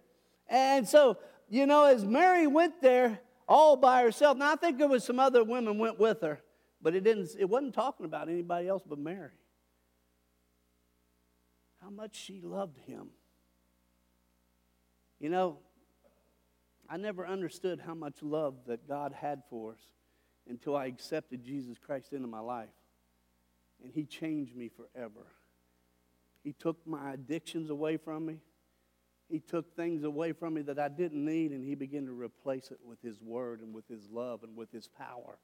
And 0.48 0.86
so, 0.86 1.16
you 1.48 1.66
know, 1.66 1.86
as 1.86 2.04
Mary 2.04 2.46
went 2.46 2.82
there 2.82 3.18
all 3.48 3.74
by 3.74 4.02
herself, 4.02 4.38
now 4.38 4.52
I 4.52 4.54
think 4.54 4.78
there 4.78 4.86
was 4.86 5.02
some 5.02 5.18
other 5.18 5.42
women 5.42 5.76
went 5.76 5.98
with 5.98 6.20
her. 6.20 6.40
But 6.80 6.94
it 6.94 7.02
didn't 7.02 7.30
it 7.38 7.48
wasn't 7.48 7.74
talking 7.74 8.06
about 8.06 8.28
anybody 8.28 8.68
else 8.68 8.82
but 8.88 8.98
Mary. 8.98 9.30
How 11.82 11.90
much 11.90 12.16
she 12.16 12.40
loved 12.40 12.78
him. 12.86 13.08
You 15.20 15.30
know, 15.30 15.58
I 16.88 16.96
never 16.96 17.26
understood 17.26 17.80
how 17.84 17.94
much 17.94 18.22
love 18.22 18.54
that 18.66 18.86
God 18.88 19.12
had 19.12 19.42
for 19.50 19.72
us 19.72 19.80
until 20.48 20.76
I 20.76 20.86
accepted 20.86 21.44
Jesus 21.44 21.76
Christ 21.78 22.12
into 22.12 22.28
my 22.28 22.40
life. 22.40 22.68
And 23.82 23.92
he 23.92 24.04
changed 24.04 24.56
me 24.56 24.68
forever. 24.68 25.26
He 26.42 26.52
took 26.52 26.78
my 26.86 27.12
addictions 27.12 27.70
away 27.70 27.96
from 27.96 28.26
me. 28.26 28.38
He 29.28 29.40
took 29.40 29.76
things 29.76 30.04
away 30.04 30.32
from 30.32 30.54
me 30.54 30.62
that 30.62 30.78
I 30.78 30.88
didn't 30.88 31.22
need, 31.22 31.50
and 31.52 31.62
he 31.62 31.74
began 31.74 32.06
to 32.06 32.12
replace 32.12 32.70
it 32.70 32.78
with 32.82 33.02
his 33.02 33.20
word 33.20 33.60
and 33.60 33.74
with 33.74 33.86
his 33.88 34.08
love 34.10 34.42
and 34.42 34.56
with 34.56 34.72
his 34.72 34.88
power 34.88 35.38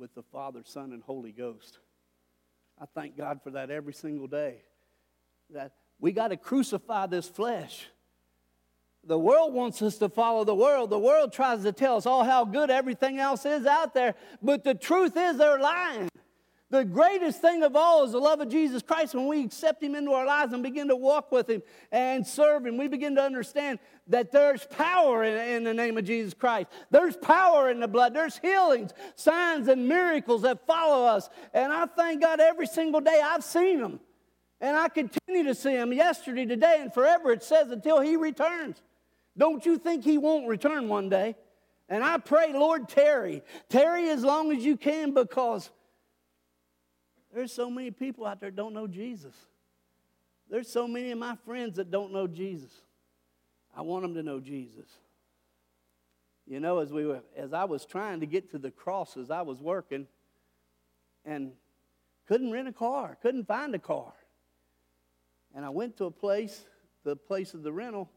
with 0.00 0.14
the 0.14 0.22
Father, 0.32 0.62
Son, 0.64 0.92
and 0.92 1.02
Holy 1.02 1.30
Ghost. 1.30 1.78
I 2.80 2.86
thank 2.94 3.18
God 3.18 3.40
for 3.44 3.50
that 3.50 3.70
every 3.70 3.92
single 3.92 4.26
day. 4.26 4.62
That 5.50 5.74
we 6.00 6.12
got 6.12 6.28
to 6.28 6.38
crucify 6.38 7.06
this 7.06 7.28
flesh. 7.28 7.86
The 9.04 9.18
world 9.18 9.52
wants 9.52 9.82
us 9.82 9.98
to 9.98 10.08
follow 10.08 10.44
the 10.44 10.54
world. 10.54 10.88
The 10.88 10.98
world 10.98 11.34
tries 11.34 11.62
to 11.64 11.72
tell 11.72 11.96
us 11.96 12.06
all 12.06 12.24
how 12.24 12.46
good 12.46 12.70
everything 12.70 13.18
else 13.18 13.44
is 13.44 13.66
out 13.66 13.92
there, 13.92 14.14
but 14.42 14.64
the 14.64 14.74
truth 14.74 15.16
is 15.16 15.36
they're 15.36 15.60
lying. 15.60 16.08
The 16.70 16.84
greatest 16.84 17.40
thing 17.40 17.64
of 17.64 17.74
all 17.74 18.04
is 18.04 18.12
the 18.12 18.20
love 18.20 18.40
of 18.40 18.48
Jesus 18.48 18.80
Christ. 18.80 19.16
When 19.16 19.26
we 19.26 19.44
accept 19.44 19.82
Him 19.82 19.96
into 19.96 20.12
our 20.12 20.24
lives 20.24 20.52
and 20.52 20.62
begin 20.62 20.86
to 20.86 20.94
walk 20.94 21.32
with 21.32 21.50
Him 21.50 21.62
and 21.90 22.24
serve 22.24 22.64
Him, 22.64 22.76
we 22.76 22.86
begin 22.86 23.16
to 23.16 23.22
understand 23.22 23.80
that 24.06 24.30
there's 24.30 24.64
power 24.66 25.24
in, 25.24 25.36
in, 25.56 25.64
the 25.64 25.74
name 25.74 25.98
of 25.98 26.04
Jesus 26.04 26.32
Christ. 26.32 26.68
There's 26.90 27.16
power 27.16 27.70
in 27.70 27.80
the 27.80 27.88
blood. 27.88 28.14
There's 28.14 28.38
healings, 28.38 28.92
signs, 29.16 29.66
and 29.66 29.88
miracles 29.88 30.42
that 30.42 30.64
follow 30.64 31.06
us. 31.06 31.28
And 31.52 31.72
I 31.72 31.86
thank 31.86 32.22
God 32.22 32.38
every 32.38 32.68
single 32.68 33.00
day 33.00 33.20
I've 33.22 33.44
seen 33.44 33.80
them. 33.80 33.98
And 34.60 34.76
I 34.76 34.88
continue 34.88 35.42
to 35.44 35.56
see 35.56 35.74
them 35.74 35.92
yesterday, 35.92 36.46
today, 36.46 36.76
and 36.78 36.94
forever. 36.94 37.32
It 37.32 37.42
says 37.42 37.72
until 37.72 38.00
He 38.00 38.14
returns. 38.14 38.80
Don't 39.36 39.66
you 39.66 39.76
think 39.76 40.04
He 40.04 40.18
won't 40.18 40.46
return 40.46 40.88
one 40.88 41.08
day? 41.08 41.34
And 41.88 42.04
I 42.04 42.18
pray, 42.18 42.52
Lord, 42.52 42.88
tarry. 42.88 43.42
Tarry 43.68 44.08
as 44.10 44.22
long 44.22 44.52
as 44.52 44.64
you 44.64 44.76
can 44.76 45.12
because 45.12 45.70
there's 47.32 47.52
so 47.52 47.70
many 47.70 47.90
people 47.90 48.26
out 48.26 48.40
there 48.40 48.50
don't 48.50 48.74
know 48.74 48.86
Jesus. 48.86 49.34
There's 50.48 50.68
so 50.68 50.88
many 50.88 51.12
of 51.12 51.18
my 51.18 51.36
friends 51.44 51.76
that 51.76 51.90
don't 51.90 52.12
know 52.12 52.26
Jesus. 52.26 52.72
I 53.76 53.82
want 53.82 54.02
them 54.02 54.14
to 54.14 54.22
know 54.22 54.40
Jesus. 54.40 54.88
You 56.46 56.58
know, 56.58 56.78
as 56.78 56.92
we 56.92 57.06
were, 57.06 57.20
as 57.36 57.52
I 57.52 57.64
was 57.64 57.84
trying 57.84 58.20
to 58.20 58.26
get 58.26 58.50
to 58.50 58.58
the 58.58 58.72
crosses, 58.72 59.30
I 59.30 59.42
was 59.42 59.60
working 59.60 60.08
and 61.24 61.52
couldn't 62.26 62.50
rent 62.50 62.66
a 62.66 62.72
car, 62.72 63.16
couldn't 63.22 63.46
find 63.46 63.74
a 63.74 63.78
car. 63.78 64.12
And 65.54 65.64
I 65.64 65.68
went 65.68 65.96
to 65.98 66.06
a 66.06 66.10
place, 66.10 66.64
the 67.04 67.14
place 67.14 67.54
of 67.54 67.62
the 67.62 67.72
rental, 67.72 68.10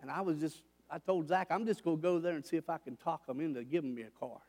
and 0.00 0.10
I 0.10 0.22
was 0.22 0.38
just, 0.38 0.62
I 0.90 0.98
told 0.98 1.28
Zach, 1.28 1.48
I'm 1.50 1.66
just 1.66 1.84
going 1.84 1.98
to 1.98 2.02
go 2.02 2.18
there 2.18 2.34
and 2.34 2.44
see 2.44 2.56
if 2.56 2.70
I 2.70 2.78
can 2.78 2.96
talk 2.96 3.26
them 3.26 3.40
into 3.40 3.62
giving 3.64 3.94
me 3.94 4.02
a 4.02 4.10
car, 4.18 4.40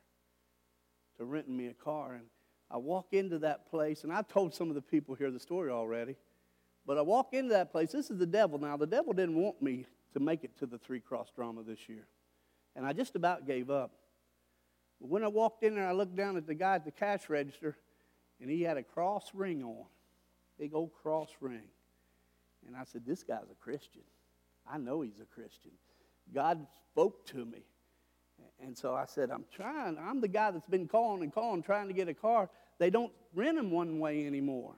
to 1.17 1.25
renting 1.25 1.57
me 1.57 1.67
a 1.67 1.73
car. 1.73 2.13
And 2.13 2.25
I 2.73 2.77
walk 2.77 3.07
into 3.11 3.39
that 3.39 3.69
place, 3.69 4.03
and 4.03 4.13
I 4.13 4.21
told 4.21 4.53
some 4.53 4.69
of 4.69 4.75
the 4.75 4.81
people 4.81 5.13
here 5.15 5.29
the 5.29 5.39
story 5.39 5.71
already, 5.71 6.15
but 6.85 6.97
I 6.97 7.01
walk 7.01 7.33
into 7.33 7.49
that 7.49 7.71
place. 7.71 7.91
This 7.91 8.09
is 8.09 8.17
the 8.17 8.25
devil 8.25 8.57
now. 8.59 8.77
The 8.77 8.87
devil 8.87 9.11
didn't 9.11 9.35
want 9.35 9.61
me 9.61 9.85
to 10.13 10.19
make 10.19 10.43
it 10.43 10.57
to 10.59 10.65
the 10.65 10.77
three 10.77 10.99
cross 10.99 11.29
drama 11.35 11.63
this 11.63 11.89
year, 11.89 12.07
and 12.75 12.85
I 12.85 12.93
just 12.93 13.15
about 13.15 13.45
gave 13.45 13.69
up. 13.69 13.91
But 15.01 15.09
when 15.09 15.23
I 15.23 15.27
walked 15.27 15.63
in 15.63 15.75
there, 15.75 15.87
I 15.87 15.91
looked 15.91 16.15
down 16.15 16.37
at 16.37 16.47
the 16.47 16.53
guy 16.53 16.75
at 16.75 16.85
the 16.85 16.91
cash 16.91 17.29
register, 17.29 17.75
and 18.39 18.49
he 18.49 18.61
had 18.61 18.77
a 18.77 18.83
cross 18.83 19.31
ring 19.33 19.63
on, 19.63 19.85
big 20.57 20.73
old 20.73 20.91
cross 20.93 21.29
ring. 21.41 21.67
And 22.65 22.75
I 22.75 22.83
said, 22.85 23.05
This 23.05 23.23
guy's 23.23 23.49
a 23.51 23.55
Christian. 23.55 24.03
I 24.71 24.77
know 24.77 25.01
he's 25.01 25.19
a 25.19 25.25
Christian. 25.25 25.71
God 26.33 26.65
spoke 26.91 27.25
to 27.27 27.43
me. 27.43 27.65
And 28.63 28.77
so 28.77 28.93
I 28.93 29.05
said, 29.05 29.31
I'm 29.31 29.45
trying. 29.53 29.97
I'm 29.97 30.21
the 30.21 30.27
guy 30.27 30.51
that's 30.51 30.67
been 30.67 30.87
calling 30.87 31.23
and 31.23 31.33
calling, 31.33 31.63
trying 31.63 31.87
to 31.87 31.93
get 31.93 32.07
a 32.07 32.13
car. 32.13 32.49
They 32.77 32.89
don't 32.89 33.11
rent 33.33 33.57
them 33.57 33.71
one 33.71 33.99
way 33.99 34.25
anymore. 34.25 34.75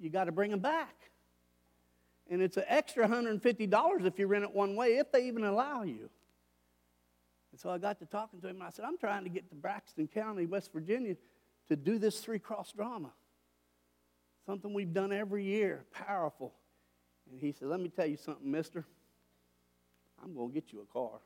You 0.00 0.10
got 0.10 0.24
to 0.24 0.32
bring 0.32 0.50
them 0.50 0.60
back. 0.60 0.94
And 2.28 2.40
it's 2.40 2.56
an 2.56 2.64
extra 2.66 3.06
$150 3.06 4.06
if 4.06 4.18
you 4.18 4.26
rent 4.26 4.44
it 4.44 4.52
one 4.52 4.74
way, 4.74 4.96
if 4.96 5.12
they 5.12 5.26
even 5.26 5.44
allow 5.44 5.82
you. 5.82 6.08
And 7.52 7.60
so 7.60 7.70
I 7.70 7.78
got 7.78 7.98
to 7.98 8.06
talking 8.06 8.40
to 8.40 8.48
him, 8.48 8.56
and 8.56 8.64
I 8.64 8.70
said, 8.70 8.84
I'm 8.84 8.96
trying 8.96 9.24
to 9.24 9.30
get 9.30 9.48
to 9.50 9.54
Braxton 9.54 10.08
County, 10.08 10.46
West 10.46 10.72
Virginia, 10.72 11.16
to 11.68 11.76
do 11.76 11.98
this 11.98 12.20
three 12.20 12.38
cross 12.38 12.72
drama. 12.72 13.12
Something 14.46 14.72
we've 14.72 14.92
done 14.92 15.12
every 15.12 15.44
year, 15.44 15.84
powerful. 15.92 16.54
And 17.30 17.38
he 17.38 17.52
said, 17.52 17.68
Let 17.68 17.80
me 17.80 17.88
tell 17.88 18.06
you 18.06 18.16
something, 18.16 18.50
mister. 18.50 18.84
I'm 20.22 20.34
going 20.34 20.48
to 20.48 20.54
get 20.54 20.72
you 20.72 20.80
a 20.80 20.92
car. 20.92 21.20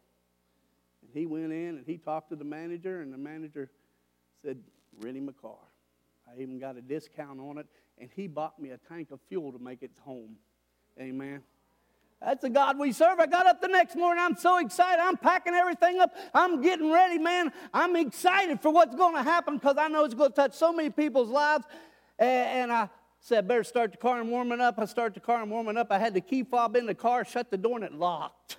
And 1.03 1.11
he 1.13 1.27
went 1.27 1.53
in 1.53 1.77
and 1.77 1.85
he 1.87 1.97
talked 1.99 2.31
to 2.31 2.37
the 2.37 2.45
manager, 2.45 3.03
and 3.03 3.13
the 3.13 3.19
manager 3.19 3.71
said, 4.43 4.59
Rent 4.99 5.17
him 5.17 5.29
a 5.29 5.33
car. 5.33 5.59
I 6.29 6.41
even 6.41 6.59
got 6.59 6.77
a 6.77 6.81
discount 6.81 7.39
on 7.41 7.59
it, 7.59 7.67
and 7.99 8.09
he 8.15 8.27
bought 8.27 8.61
me 8.61 8.71
a 8.71 8.79
tank 8.79 9.11
of 9.11 9.21
fuel 9.29 9.53
to 9.53 9.59
make 9.59 9.83
it 9.83 9.91
home. 10.01 10.37
Amen. 10.99 11.43
That's 12.21 12.41
the 12.43 12.49
God 12.49 12.79
we 12.79 12.93
serve. 12.93 13.21
I 13.21 13.27
got 13.27 13.47
up 13.47 13.61
the 13.61 13.69
next 13.69 13.95
morning. 13.95 14.25
I'm 14.25 14.37
so 14.37 14.59
excited. 14.59 15.03
I'm 15.03 15.19
packing 15.19 15.53
everything 15.53 16.01
up. 16.01 16.15
I'm 16.33 16.63
getting 16.63 16.91
ready, 16.91 17.19
man. 17.19 17.53
I'm 17.75 17.95
excited 17.95 18.61
for 18.61 18.73
what's 18.73 18.97
going 18.97 19.15
to 19.15 19.23
happen 19.23 19.57
because 19.57 19.77
I 19.79 19.89
know 19.89 20.05
it's 20.05 20.15
going 20.15 20.31
to 20.31 20.35
touch 20.35 20.55
so 20.55 20.73
many 20.73 20.89
people's 20.89 21.29
lives. 21.29 21.67
And 22.19 22.73
I 22.73 22.89
said, 23.21 23.47
better 23.47 23.65
start 23.65 23.93
the 23.93 23.99
car 23.99 24.19
and 24.19 24.31
warm 24.31 24.53
it 24.53 24.61
up. 24.61 24.79
I 24.79 24.87
start 24.87 25.13
the 25.13 25.21
car 25.21 25.43
and 25.43 25.51
warm 25.51 25.69
it 25.69 25.77
up. 25.77 25.93
I 25.93 25.99
had 25.99 26.15
the 26.15 26.23
key 26.23 26.43
fob 26.43 26.75
in 26.77 26.87
the 26.87 26.95
car, 26.95 27.25
shut 27.25 27.51
the 27.51 27.59
door, 27.59 27.77
and 27.77 27.85
it 27.85 27.93
locked. 27.93 28.57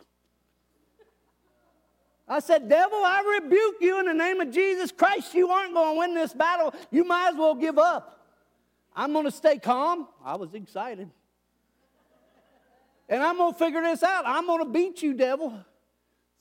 I 2.27 2.39
said, 2.39 2.67
Devil, 2.67 2.97
I 2.97 3.39
rebuke 3.41 3.75
you 3.79 3.99
in 3.99 4.07
the 4.07 4.13
name 4.13 4.41
of 4.41 4.51
Jesus 4.51 4.91
Christ. 4.91 5.33
You 5.33 5.49
aren't 5.49 5.73
going 5.73 5.95
to 5.95 5.99
win 5.99 6.13
this 6.13 6.33
battle. 6.33 6.73
You 6.91 7.05
might 7.05 7.29
as 7.29 7.35
well 7.35 7.55
give 7.55 7.77
up. 7.77 8.25
I'm 8.93 9.13
going 9.13 9.25
to 9.25 9.31
stay 9.31 9.59
calm. 9.59 10.07
I 10.25 10.35
was 10.35 10.53
excited. 10.53 11.09
And 13.07 13.23
I'm 13.23 13.37
going 13.37 13.53
to 13.53 13.57
figure 13.57 13.81
this 13.81 14.03
out. 14.03 14.23
I'm 14.25 14.45
going 14.45 14.65
to 14.65 14.69
beat 14.69 15.01
you, 15.01 15.13
devil. 15.13 15.57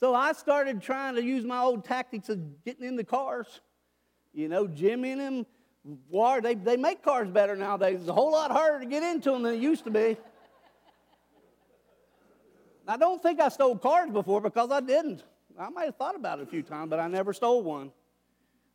So 0.01 0.13
I 0.15 0.33
started 0.33 0.83
trying 0.83 1.15
to 1.15 1.23
use 1.23 1.45
my 1.45 1.61
old 1.61 1.85
tactics 1.85 2.29
of 2.29 2.65
getting 2.65 2.85
in 2.85 2.97
the 2.97 3.05
cars, 3.05 3.61
you 4.35 4.49
know, 4.49 4.67
jimmying 4.67 5.19
them. 5.19 5.47
War, 6.11 6.41
they, 6.41 6.57
they 6.57 6.77
make 6.77 7.03
cars 7.05 7.31
better 7.31 7.55
nowadays. 7.55 8.01
It's 8.01 8.09
a 8.09 8.13
whole 8.13 8.33
lot 8.33 8.51
harder 8.51 8.81
to 8.81 8.87
get 8.87 9.05
into 9.05 9.31
them 9.31 9.45
than 9.45 9.55
it 9.55 9.61
used 9.61 9.85
to 9.85 9.91
be. 9.91 10.17
I 12.89 12.97
don't 12.97 13.23
think 13.23 13.41
I 13.41 13.49
stole 13.49 13.77
cars 13.77 14.11
before 14.11 14.41
because 14.41 14.73
I 14.73 14.81
didn't. 14.81 15.23
I 15.59 15.69
might 15.71 15.85
have 15.87 15.97
thought 15.97 16.17
about 16.17 16.39
it 16.41 16.43
a 16.43 16.47
few 16.47 16.63
times, 16.63 16.91
but 16.91 17.01
I 17.01 17.09
never 17.09 17.33
stole 17.33 17.63
one. 17.63 17.91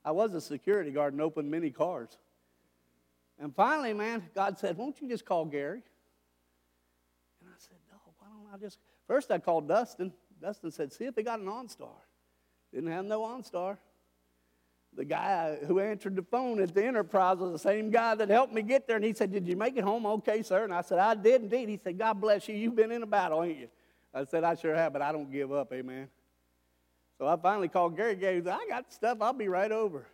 I 0.04 0.12
was 0.12 0.34
a 0.34 0.42
security 0.42 0.92
guard 0.92 1.14
and 1.14 1.22
opened 1.22 1.50
many 1.52 1.70
cars. 1.70 2.18
And 3.40 3.56
finally, 3.56 3.94
man, 3.94 4.24
God 4.36 4.58
said, 4.60 4.78
Won't 4.78 5.02
you 5.02 5.10
just 5.10 5.26
call 5.26 5.46
Gary? 5.46 5.84
And 7.40 7.50
I 7.50 7.58
said, 7.58 7.78
No, 7.92 7.98
why 8.20 8.28
don't 8.28 8.54
I 8.54 8.58
just. 8.64 8.80
First, 9.08 9.32
I 9.32 9.40
called 9.40 9.68
Dustin. 9.68 10.12
Dustin 10.42 10.72
said, 10.72 10.92
See 10.94 11.06
if 11.06 11.16
they 11.16 11.24
got 11.24 11.40
an 11.40 11.48
OnStar. 11.48 11.90
Didn't 12.74 12.92
have 12.92 13.06
no 13.06 13.22
OnStar. 13.22 13.78
The 14.94 15.06
guy 15.06 15.58
who 15.68 15.80
answered 15.80 16.16
the 16.16 16.22
phone 16.22 16.62
at 16.62 16.74
the 16.74 16.86
enterprise 16.86 17.38
was 17.38 17.52
the 17.52 17.60
same 17.60 17.92
guy 17.92 18.14
that 18.14 18.30
helped 18.30 18.54
me 18.54 18.62
get 18.62 18.88
there. 18.88 18.98
And 18.98 19.06
he 19.06 19.14
said, 19.14 19.32
Did 19.32 19.48
you 19.48 19.56
make 19.56 19.78
it 19.78 19.84
home 19.84 20.06
okay, 20.06 20.42
sir? 20.42 20.64
And 20.64 20.74
I 20.74 20.82
said, 20.82 21.00
I 21.00 21.16
did 21.16 21.44
indeed. 21.44 21.70
He 21.70 21.78
said, 21.78 21.98
God 21.98 22.20
bless 22.20 22.48
you. 22.48 22.56
You've 22.56 22.76
been 22.76 22.92
in 22.92 23.04
a 23.04 23.08
battle, 23.08 23.44
ain't 23.44 23.60
you? 23.60 23.68
I 24.14 24.26
said, 24.26 24.44
I 24.44 24.56
sure 24.56 24.76
have, 24.76 24.94
but 24.94 25.02
I 25.02 25.12
don't 25.12 25.32
give 25.32 25.52
up, 25.52 25.72
amen. 25.72 26.10
So 27.22 27.28
I 27.28 27.36
finally 27.36 27.68
called 27.68 27.96
Gary. 27.96 28.16
Gary 28.16 28.42
said, 28.44 28.58
I 28.60 28.66
got 28.68 28.92
stuff. 28.92 29.20
I'll 29.22 29.32
be 29.32 29.48
right 29.48 29.72
over. 29.72 30.08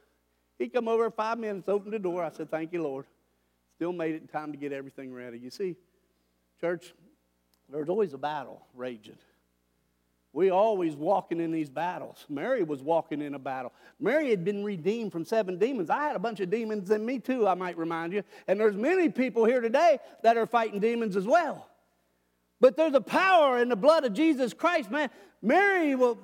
He 0.59 0.67
come 0.67 0.89
over 0.89 1.09
five 1.09 1.39
minutes, 1.39 1.69
opened 1.69 1.93
the 1.93 1.99
door. 1.99 2.21
I 2.21 2.31
said, 2.31 2.51
thank 2.51 2.73
you, 2.73 2.83
Lord. 2.83 3.05
Still 3.77 3.93
made 3.93 4.15
it 4.15 4.23
in 4.23 4.27
time 4.27 4.51
to 4.51 4.57
get 4.57 4.73
everything 4.73 5.13
ready. 5.13 5.39
You 5.39 5.49
see, 5.49 5.77
church, 6.59 6.93
there's 7.71 7.87
always 7.87 8.11
a 8.11 8.17
battle 8.17 8.61
raging. 8.75 9.15
We 10.33 10.49
always 10.49 10.97
walking 10.97 11.39
in 11.39 11.53
these 11.53 11.69
battles. 11.69 12.25
Mary 12.27 12.63
was 12.63 12.81
walking 12.81 13.21
in 13.21 13.35
a 13.35 13.39
battle. 13.39 13.71
Mary 14.01 14.29
had 14.29 14.43
been 14.43 14.61
redeemed 14.65 15.13
from 15.13 15.23
seven 15.23 15.57
demons. 15.57 15.89
I 15.89 16.07
had 16.07 16.17
a 16.17 16.19
bunch 16.19 16.41
of 16.41 16.49
demons 16.49 16.91
in 16.91 17.05
me 17.05 17.19
too, 17.19 17.47
I 17.47 17.53
might 17.53 17.77
remind 17.77 18.11
you. 18.11 18.23
And 18.49 18.59
there's 18.59 18.75
many 18.75 19.07
people 19.07 19.45
here 19.45 19.61
today 19.61 19.99
that 20.23 20.35
are 20.35 20.45
fighting 20.45 20.81
demons 20.81 21.15
as 21.15 21.25
well. 21.25 21.69
But 22.59 22.75
there's 22.75 22.95
a 22.95 23.01
power 23.01 23.59
in 23.59 23.69
the 23.69 23.75
blood 23.75 24.03
of 24.03 24.13
Jesus 24.13 24.53
Christ, 24.53 24.89
man. 24.89 25.09
Mary, 25.41 25.93
well, 25.95 26.17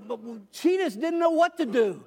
she 0.52 0.78
just 0.78 1.00
didn't 1.00 1.20
know 1.20 1.30
what 1.30 1.58
to 1.58 1.66
do. 1.66 2.04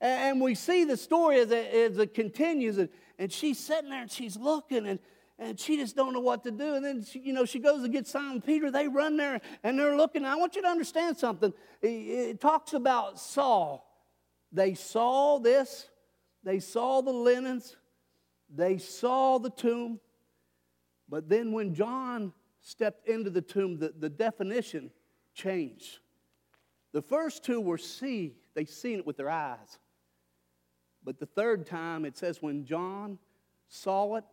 And 0.00 0.40
we 0.40 0.54
see 0.54 0.84
the 0.84 0.96
story 0.96 1.40
as 1.40 1.50
it, 1.50 1.72
as 1.72 1.98
it 1.98 2.12
continues, 2.12 2.78
and, 2.78 2.88
and 3.18 3.32
she's 3.32 3.58
sitting 3.58 3.90
there 3.90 4.02
and 4.02 4.10
she's 4.10 4.36
looking, 4.36 4.86
and, 4.86 4.98
and 5.38 5.58
she 5.58 5.76
just 5.76 5.96
don't 5.96 6.12
know 6.12 6.20
what 6.20 6.44
to 6.44 6.50
do. 6.50 6.74
And 6.74 6.84
then, 6.84 7.04
she, 7.04 7.20
you 7.20 7.32
know, 7.32 7.44
she 7.44 7.60
goes 7.60 7.82
to 7.82 7.88
get 7.88 8.06
Simon 8.06 8.42
Peter. 8.42 8.70
They 8.70 8.88
run 8.88 9.16
there, 9.16 9.40
and 9.62 9.78
they're 9.78 9.96
looking. 9.96 10.24
I 10.24 10.34
want 10.34 10.56
you 10.56 10.62
to 10.62 10.68
understand 10.68 11.16
something. 11.16 11.52
It, 11.80 11.88
it 11.88 12.40
talks 12.40 12.74
about 12.74 13.18
Saul. 13.18 13.88
They 14.52 14.74
saw 14.74 15.38
this. 15.38 15.88
They 16.42 16.58
saw 16.58 17.00
the 17.00 17.12
linens. 17.12 17.76
They 18.54 18.78
saw 18.78 19.38
the 19.38 19.50
tomb. 19.50 20.00
But 21.08 21.28
then 21.28 21.52
when 21.52 21.74
John 21.74 22.32
stepped 22.66 23.08
into 23.08 23.30
the 23.30 23.40
tomb, 23.40 23.78
the, 23.78 23.94
the 23.96 24.08
definition 24.08 24.90
changed. 25.34 26.00
The 26.92 27.00
first 27.00 27.44
two 27.44 27.60
were 27.60 27.78
see, 27.78 28.34
they 28.54 28.64
seen 28.64 28.98
it 28.98 29.06
with 29.06 29.16
their 29.16 29.30
eyes. 29.30 29.78
But 31.04 31.20
the 31.20 31.26
third 31.26 31.64
time 31.64 32.04
it 32.04 32.16
says 32.16 32.42
when 32.42 32.64
John 32.64 33.20
saw 33.68 34.16
it, 34.16 34.24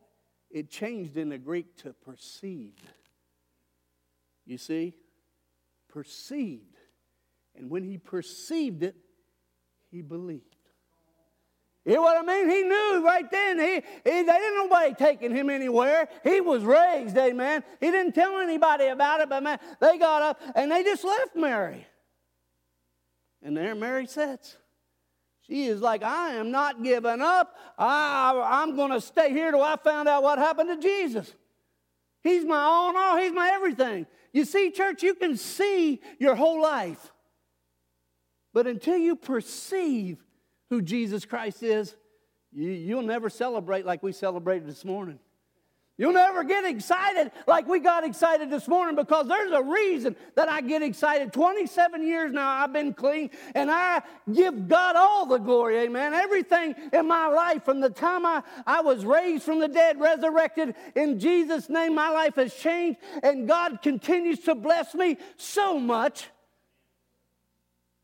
it 0.49 0.71
changed 0.71 1.15
in 1.15 1.29
the 1.29 1.37
Greek 1.37 1.77
to 1.83 1.93
perceived. 1.93 2.81
You 4.47 4.57
see? 4.57 4.95
Perceived. 5.87 6.77
And 7.55 7.69
when 7.69 7.83
he 7.83 7.99
perceived 7.99 8.81
it, 8.81 8.95
he 9.91 10.01
believed. 10.01 10.52
You 11.85 11.95
know 11.95 12.01
what 12.01 12.17
I 12.17 12.21
mean? 12.21 12.49
He 12.49 12.63
knew 12.63 13.05
right 13.05 13.29
then. 13.29 13.59
He, 13.59 13.73
he, 13.75 13.81
they 14.03 14.23
didn't 14.23 14.55
nobody 14.55 14.93
taking 14.93 15.35
him 15.35 15.49
anywhere. 15.49 16.07
He 16.23 16.39
was 16.39 16.63
raised, 16.63 17.17
amen. 17.17 17.63
He 17.81 17.91
didn't 17.91 18.13
tell 18.13 18.39
anybody 18.39 18.87
about 18.87 19.19
it, 19.19 19.29
but 19.29 19.43
man, 19.43 19.59
they 19.81 19.97
got 19.97 20.21
up 20.21 20.41
and 20.55 20.71
they 20.71 20.83
just 20.83 21.03
left 21.03 21.35
Mary. 21.35 21.85
And 23.41 23.57
there 23.57 23.75
Mary 23.75 24.07
sits. 24.07 24.55
She 25.41 25.65
is 25.65 25.81
like, 25.81 26.03
I 26.03 26.35
am 26.35 26.51
not 26.51 26.83
giving 26.83 27.21
up. 27.21 27.57
I, 27.77 28.61
I'm 28.61 28.77
going 28.77 28.91
to 28.91 29.01
stay 29.01 29.31
here 29.31 29.51
till 29.51 29.61
I 29.61 29.75
find 29.75 30.07
out 30.07 30.23
what 30.23 30.39
happened 30.39 30.69
to 30.69 30.81
Jesus. 30.81 31.33
He's 32.21 32.45
my 32.45 32.61
all 32.61 32.91
in 32.91 32.95
all, 32.95 33.17
He's 33.17 33.33
my 33.33 33.49
everything. 33.53 34.07
You 34.31 34.45
see, 34.45 34.71
church, 34.71 35.03
you 35.03 35.13
can 35.15 35.35
see 35.35 36.01
your 36.17 36.35
whole 36.35 36.61
life. 36.61 37.11
But 38.53 38.67
until 38.67 38.97
you 38.97 39.17
perceive 39.17 40.23
who 40.73 40.81
Jesus 40.81 41.23
Christ 41.23 41.61
is, 41.61 41.93
you, 42.51 42.71
you'll 42.71 43.03
never 43.03 43.29
celebrate 43.29 43.85
like 43.85 44.01
we 44.01 44.11
celebrated 44.11 44.67
this 44.67 44.83
morning. 44.83 45.19
You'll 45.99 46.13
never 46.13 46.43
get 46.43 46.65
excited 46.65 47.31
like 47.45 47.67
we 47.67 47.79
got 47.79 48.03
excited 48.03 48.49
this 48.49 48.67
morning 48.67 48.95
because 48.95 49.27
there's 49.27 49.51
a 49.51 49.61
reason 49.61 50.15
that 50.33 50.49
I 50.49 50.61
get 50.61 50.81
excited. 50.81 51.31
27 51.31 52.01
years 52.03 52.31
now 52.31 52.49
I've 52.49 52.73
been 52.73 52.95
clean 52.95 53.29
and 53.53 53.69
I 53.69 54.01
give 54.33 54.67
God 54.67 54.95
all 54.95 55.27
the 55.27 55.37
glory, 55.37 55.77
amen. 55.77 56.15
Everything 56.15 56.73
in 56.91 57.07
my 57.07 57.27
life 57.27 57.63
from 57.63 57.79
the 57.79 57.91
time 57.91 58.25
I, 58.25 58.41
I 58.65 58.81
was 58.81 59.05
raised 59.05 59.43
from 59.43 59.59
the 59.59 59.67
dead, 59.67 59.99
resurrected 59.99 60.73
in 60.95 61.19
Jesus' 61.19 61.69
name, 61.69 61.93
my 61.93 62.09
life 62.09 62.33
has 62.37 62.55
changed 62.55 62.99
and 63.21 63.47
God 63.47 63.83
continues 63.83 64.39
to 64.45 64.55
bless 64.55 64.95
me 64.95 65.17
so 65.37 65.79
much. 65.79 66.29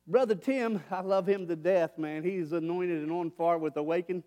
Brother 0.10 0.34
Tim, 0.34 0.82
I 0.89 1.01
love 1.01 1.28
him 1.28 1.48
to 1.48 1.56
death, 1.56 2.00
man. 2.00 2.24
He's 2.24 2.51
anointed 2.51 3.04
and 3.04 3.12
on 3.12 3.30
fire 3.30 3.60
with 3.60 3.78
awakening. 3.78 4.24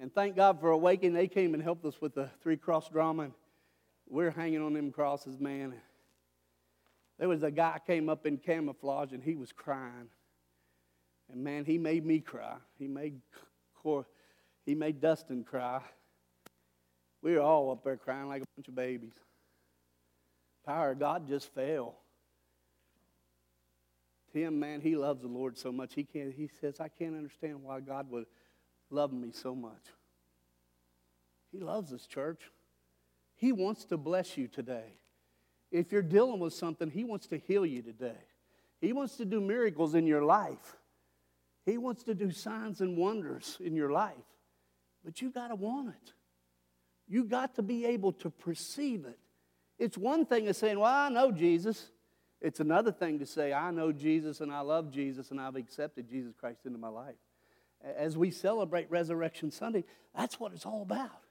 And 0.00 0.14
thank 0.14 0.36
God 0.36 0.60
for 0.60 0.70
Awakening. 0.70 1.12
They 1.12 1.26
came 1.26 1.54
and 1.54 1.62
helped 1.62 1.84
us 1.84 2.00
with 2.00 2.14
the 2.14 2.30
three 2.40 2.56
cross 2.56 2.88
drama. 2.88 3.24
And 3.24 3.32
we're 4.08 4.30
hanging 4.30 4.62
on 4.62 4.74
them 4.74 4.92
crosses, 4.92 5.40
man. 5.40 5.74
There 7.18 7.28
was 7.28 7.42
a 7.42 7.50
guy 7.50 7.80
came 7.84 8.08
up 8.08 8.26
in 8.26 8.36
camouflage 8.36 9.12
and 9.12 9.24
he 9.24 9.34
was 9.34 9.50
crying. 9.50 10.08
And 11.32 11.42
man, 11.42 11.64
he 11.64 11.78
made 11.78 12.06
me 12.06 12.20
cry. 12.20 12.54
He 12.78 12.86
made 12.86 13.20
he 14.64 14.74
made 14.74 15.00
Dustin 15.00 15.42
cry. 15.42 15.80
We 17.22 17.34
were 17.34 17.40
all 17.40 17.72
up 17.72 17.82
there 17.82 17.96
crying 17.96 18.28
like 18.28 18.42
a 18.42 18.46
bunch 18.56 18.68
of 18.68 18.74
babies. 18.76 19.14
Power 20.64 20.92
of 20.92 21.00
God 21.00 21.26
just 21.26 21.52
fell. 21.54 21.96
Tim, 24.36 24.60
man, 24.60 24.82
he 24.82 24.96
loves 24.96 25.22
the 25.22 25.28
Lord 25.28 25.56
so 25.56 25.72
much. 25.72 25.94
He 25.94 26.04
can't. 26.04 26.30
He 26.30 26.50
says, 26.60 26.78
I 26.78 26.88
can't 26.88 27.16
understand 27.16 27.62
why 27.62 27.80
God 27.80 28.10
would 28.10 28.26
loved 28.90 29.14
me 29.14 29.30
so 29.32 29.54
much. 29.54 29.82
He 31.50 31.58
loves 31.58 31.90
us, 31.90 32.06
church. 32.06 32.42
He 33.34 33.50
wants 33.50 33.86
to 33.86 33.96
bless 33.96 34.36
you 34.36 34.46
today. 34.46 34.98
If 35.72 35.90
you're 35.90 36.02
dealing 36.02 36.38
with 36.38 36.52
something, 36.52 36.90
He 36.90 37.02
wants 37.02 37.26
to 37.28 37.38
heal 37.38 37.64
you 37.64 37.80
today. 37.80 38.18
He 38.78 38.92
wants 38.92 39.16
to 39.16 39.24
do 39.24 39.40
miracles 39.40 39.94
in 39.94 40.06
your 40.06 40.22
life. 40.22 40.76
He 41.64 41.78
wants 41.78 42.02
to 42.02 42.14
do 42.14 42.30
signs 42.30 42.82
and 42.82 42.94
wonders 42.94 43.56
in 43.58 43.74
your 43.74 43.90
life. 43.90 44.12
But 45.02 45.22
you 45.22 45.30
got 45.30 45.48
to 45.48 45.54
want 45.54 45.88
it. 45.88 46.12
You 47.08 47.24
got 47.24 47.54
to 47.54 47.62
be 47.62 47.86
able 47.86 48.12
to 48.12 48.28
perceive 48.28 49.06
it. 49.06 49.18
It's 49.78 49.96
one 49.96 50.26
thing 50.26 50.44
to 50.44 50.52
saying, 50.52 50.78
Well, 50.78 50.92
I 50.92 51.08
know 51.08 51.32
Jesus. 51.32 51.90
It's 52.40 52.60
another 52.60 52.92
thing 52.92 53.18
to 53.20 53.26
say, 53.26 53.52
I 53.52 53.70
know 53.70 53.92
Jesus 53.92 54.40
and 54.40 54.52
I 54.52 54.60
love 54.60 54.90
Jesus 54.90 55.30
and 55.30 55.40
I've 55.40 55.56
accepted 55.56 56.08
Jesus 56.08 56.34
Christ 56.38 56.60
into 56.66 56.78
my 56.78 56.88
life 56.88 57.16
as 57.96 58.16
we 58.16 58.30
celebrate 58.30 58.90
Resurrection 58.90 59.50
Sunday, 59.50 59.84
that's 60.14 60.40
what 60.40 60.52
it's 60.52 60.66
all 60.66 60.82
about. 60.82 61.22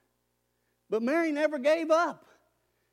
But 0.90 1.02
Mary 1.02 1.32
never 1.32 1.58
gave 1.58 1.92
up. 1.92 2.26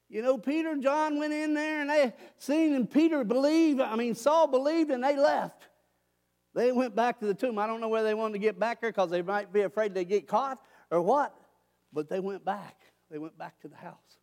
You 0.09 0.23
know, 0.23 0.37
Peter 0.37 0.71
and 0.71 0.83
John 0.83 1.19
went 1.19 1.33
in 1.33 1.55
there 1.55 1.81
and 1.81 1.91
they 1.91 2.13
seen, 2.39 2.75
and 2.75 2.91
Peter 2.91 3.25
believed. 3.25 3.81
I 3.81 3.97
mean, 3.97 4.15
Saul 4.15 4.47
believed 4.47 4.91
and 4.91 5.03
they 5.03 5.17
left. 5.17 5.69
They 6.55 6.71
went 6.71 6.95
back 6.95 7.21
to 7.21 7.27
the 7.27 7.35
tomb. 7.35 7.59
I 7.59 7.67
don't 7.67 7.81
know 7.81 7.89
whether 7.89 8.07
they 8.07 8.15
wanted 8.15 8.35
to 8.35 8.39
get 8.39 8.59
back 8.59 8.81
there 8.81 8.91
because 8.91 9.11
they 9.11 9.23
might 9.23 9.53
be 9.53 9.63
afraid 9.63 9.95
they'd 9.95 10.09
get 10.09 10.29
caught 10.29 10.59
or 10.91 11.01
what, 11.01 11.35
but 11.93 12.11
they 12.11 12.21
went 12.21 12.45
back. 12.45 12.77
They 13.11 13.19
went 13.19 13.39
back 13.39 13.59
to 13.61 13.69
the 13.69 13.77
house. 13.77 14.19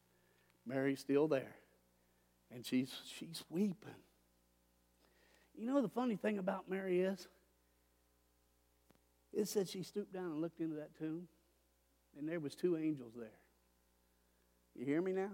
Mary's 0.65 0.99
still 0.99 1.27
there, 1.27 1.55
and 2.53 2.65
she's, 2.65 2.91
she's 3.17 3.43
weeping. 3.49 3.89
You 5.57 5.67
know, 5.67 5.81
the 5.81 5.89
funny 5.89 6.15
thing 6.15 6.37
about 6.37 6.69
Mary 6.69 7.01
is, 7.01 7.27
it 9.33 9.47
said 9.47 9.69
she 9.69 9.83
stooped 9.83 10.13
down 10.13 10.25
and 10.25 10.41
looked 10.41 10.59
into 10.59 10.75
that 10.77 10.97
tomb, 10.97 11.27
and 12.17 12.27
there 12.27 12.39
was 12.39 12.55
two 12.55 12.77
angels 12.77 13.13
there. 13.15 13.27
You 14.75 14.85
hear 14.85 15.01
me 15.01 15.11
now? 15.11 15.31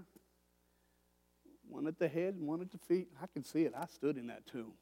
One 1.68 1.88
at 1.88 2.00
the 2.00 2.08
head 2.08 2.36
and 2.36 2.48
one 2.48 2.62
at 2.62 2.72
the 2.72 2.78
feet. 2.78 3.08
I 3.22 3.28
can 3.28 3.44
see 3.44 3.64
it. 3.64 3.74
I 3.78 3.86
stood 3.86 4.18
in 4.18 4.28
that 4.28 4.46
tomb. 4.46 4.74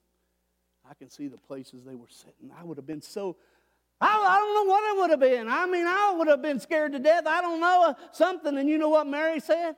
I 0.89 0.93
can 0.93 1.09
see 1.09 1.27
the 1.27 1.37
places 1.37 1.83
they 1.83 1.95
were 1.95 2.09
sitting. 2.09 2.51
I 2.57 2.63
would 2.63 2.77
have 2.77 2.87
been 2.87 3.01
so, 3.01 3.37
I, 4.01 4.07
I 4.07 4.39
don't 4.39 4.53
know 4.53 4.71
what 4.71 4.83
it 4.83 4.99
would 4.99 5.09
have 5.11 5.19
been. 5.19 5.47
I 5.47 5.65
mean, 5.65 5.85
I 5.87 6.13
would 6.17 6.27
have 6.27 6.41
been 6.41 6.59
scared 6.59 6.91
to 6.93 6.99
death. 6.99 7.25
I 7.25 7.41
don't 7.41 7.61
know 7.61 7.85
uh, 7.89 7.93
something. 8.11 8.57
And 8.57 8.69
you 8.69 8.77
know 8.77 8.89
what 8.89 9.07
Mary 9.07 9.39
said? 9.39 9.75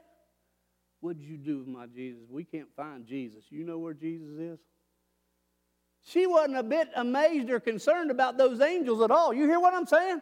What'd 1.06 1.22
you 1.22 1.38
do 1.38 1.60
with 1.60 1.68
my 1.68 1.86
Jesus? 1.86 2.24
We 2.32 2.44
can't 2.44 2.76
find 2.76 3.06
Jesus. 3.06 3.44
You 3.52 3.64
know 3.64 3.78
where 3.78 3.94
Jesus 3.94 4.40
is? 4.40 4.60
She 6.04 6.26
wasn't 6.26 6.58
a 6.58 6.64
bit 6.64 6.90
amazed 6.96 7.52
or 7.52 7.60
concerned 7.60 8.10
about 8.10 8.40
those 8.40 8.60
angels 8.60 9.04
at 9.04 9.12
all. 9.12 9.32
You 9.32 9.46
hear 9.46 9.60
what 9.60 9.76
I'm 9.76 9.86
saying? 9.86 10.20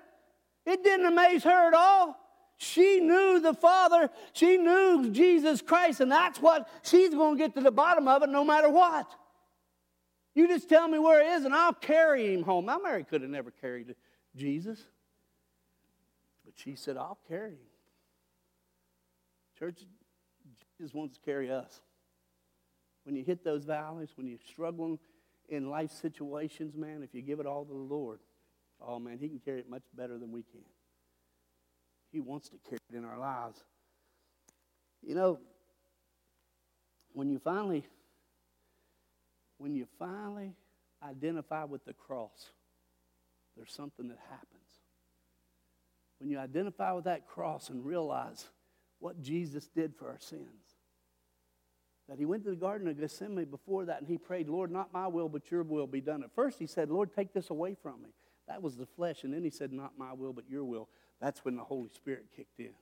It 0.65 0.83
didn't 0.83 1.05
amaze 1.05 1.45
her 1.45 1.67
at 1.69 1.73
all. 1.73 2.17
She 2.57 2.99
knew 2.99 3.39
the 3.39 3.53
Father, 3.53 4.09
she 4.33 4.57
knew 4.57 5.09
Jesus 5.09 5.61
Christ, 5.61 6.01
and 6.01 6.11
that's 6.11 6.41
what 6.41 6.67
she's 6.81 7.11
going 7.11 7.37
to 7.37 7.41
get 7.41 7.55
to 7.55 7.61
the 7.61 7.71
bottom 7.71 8.09
of 8.09 8.21
it 8.23 8.27
no 8.27 8.43
matter 8.43 8.69
what. 8.69 9.09
You 10.35 10.49
just 10.49 10.67
tell 10.67 10.89
me 10.89 10.99
where 10.99 11.23
he 11.23 11.29
is, 11.29 11.45
and 11.45 11.53
I'll 11.53 11.71
carry 11.71 12.33
him 12.33 12.43
home. 12.43 12.65
Now, 12.65 12.79
Mary 12.83 13.05
could 13.05 13.21
have 13.21 13.31
never 13.31 13.51
carried 13.51 13.95
Jesus, 14.35 14.83
but 16.43 16.55
she 16.57 16.75
said, 16.75 16.97
I'll 16.97 17.19
carry 17.29 17.51
him. 17.51 17.69
Church, 19.57 19.85
Jesus 20.77 20.93
wants 20.93 21.17
to 21.17 21.21
carry 21.23 21.51
us. 21.51 21.81
When 23.03 23.15
you 23.15 23.23
hit 23.23 23.43
those 23.43 23.65
valleys, 23.65 24.09
when 24.15 24.27
you're 24.27 24.39
struggling, 24.49 24.99
in 25.49 25.69
life 25.69 25.91
situations, 25.91 26.75
man, 26.75 27.03
if 27.03 27.13
you 27.13 27.21
give 27.21 27.39
it 27.39 27.45
all 27.45 27.65
to 27.65 27.71
the 27.71 27.77
Lord, 27.77 28.19
oh 28.81 28.99
man, 28.99 29.17
He 29.19 29.27
can 29.27 29.39
carry 29.39 29.59
it 29.59 29.69
much 29.69 29.83
better 29.93 30.17
than 30.17 30.31
we 30.31 30.43
can. 30.43 30.63
He 32.11 32.19
wants 32.19 32.49
to 32.49 32.57
carry 32.67 32.79
it 32.91 32.95
in 32.95 33.05
our 33.05 33.17
lives. 33.17 33.63
You 35.01 35.15
know, 35.15 35.39
when 37.11 37.29
you 37.29 37.39
finally, 37.39 37.85
when 39.57 39.75
you 39.75 39.87
finally 39.99 40.53
identify 41.03 41.65
with 41.65 41.83
the 41.85 41.93
cross, 41.93 42.51
there's 43.57 43.71
something 43.71 44.07
that 44.07 44.19
happens. 44.29 44.49
When 46.19 46.29
you 46.29 46.39
identify 46.39 46.93
with 46.93 47.03
that 47.03 47.27
cross 47.27 47.69
and 47.69 47.85
realize 47.85 48.45
what 49.03 49.21
Jesus 49.21 49.67
did 49.67 49.93
for 49.93 50.07
our 50.07 50.19
sins, 50.19 50.77
that 52.07 52.17
he 52.17 52.25
went 52.25 52.45
to 52.45 52.51
the 52.51 52.55
Garden 52.55 52.87
of 52.87 52.97
Gethsemane 52.97 53.45
before 53.45 53.83
that 53.85 53.99
and 53.99 54.07
he 54.07 54.17
prayed, 54.17 54.47
Lord, 54.47 54.71
not 54.71 54.93
my 54.93 55.07
will, 55.07 55.27
but 55.27 55.51
your 55.51 55.63
will 55.63 55.87
be 55.87 55.99
done. 55.99 56.23
At 56.23 56.33
first 56.33 56.57
he 56.57 56.67
said, 56.67 56.89
Lord, 56.89 57.11
take 57.13 57.33
this 57.33 57.49
away 57.49 57.75
from 57.81 58.01
me. 58.01 58.09
That 58.47 58.61
was 58.61 58.77
the 58.77 58.85
flesh. 58.85 59.25
And 59.25 59.33
then 59.33 59.43
he 59.43 59.49
said, 59.49 59.73
Not 59.73 59.93
my 59.97 60.13
will, 60.13 60.31
but 60.31 60.49
your 60.49 60.63
will. 60.63 60.87
That's 61.19 61.43
when 61.43 61.55
the 61.55 61.63
Holy 61.63 61.89
Spirit 61.89 62.27
kicked 62.35 62.59
in. 62.59 62.73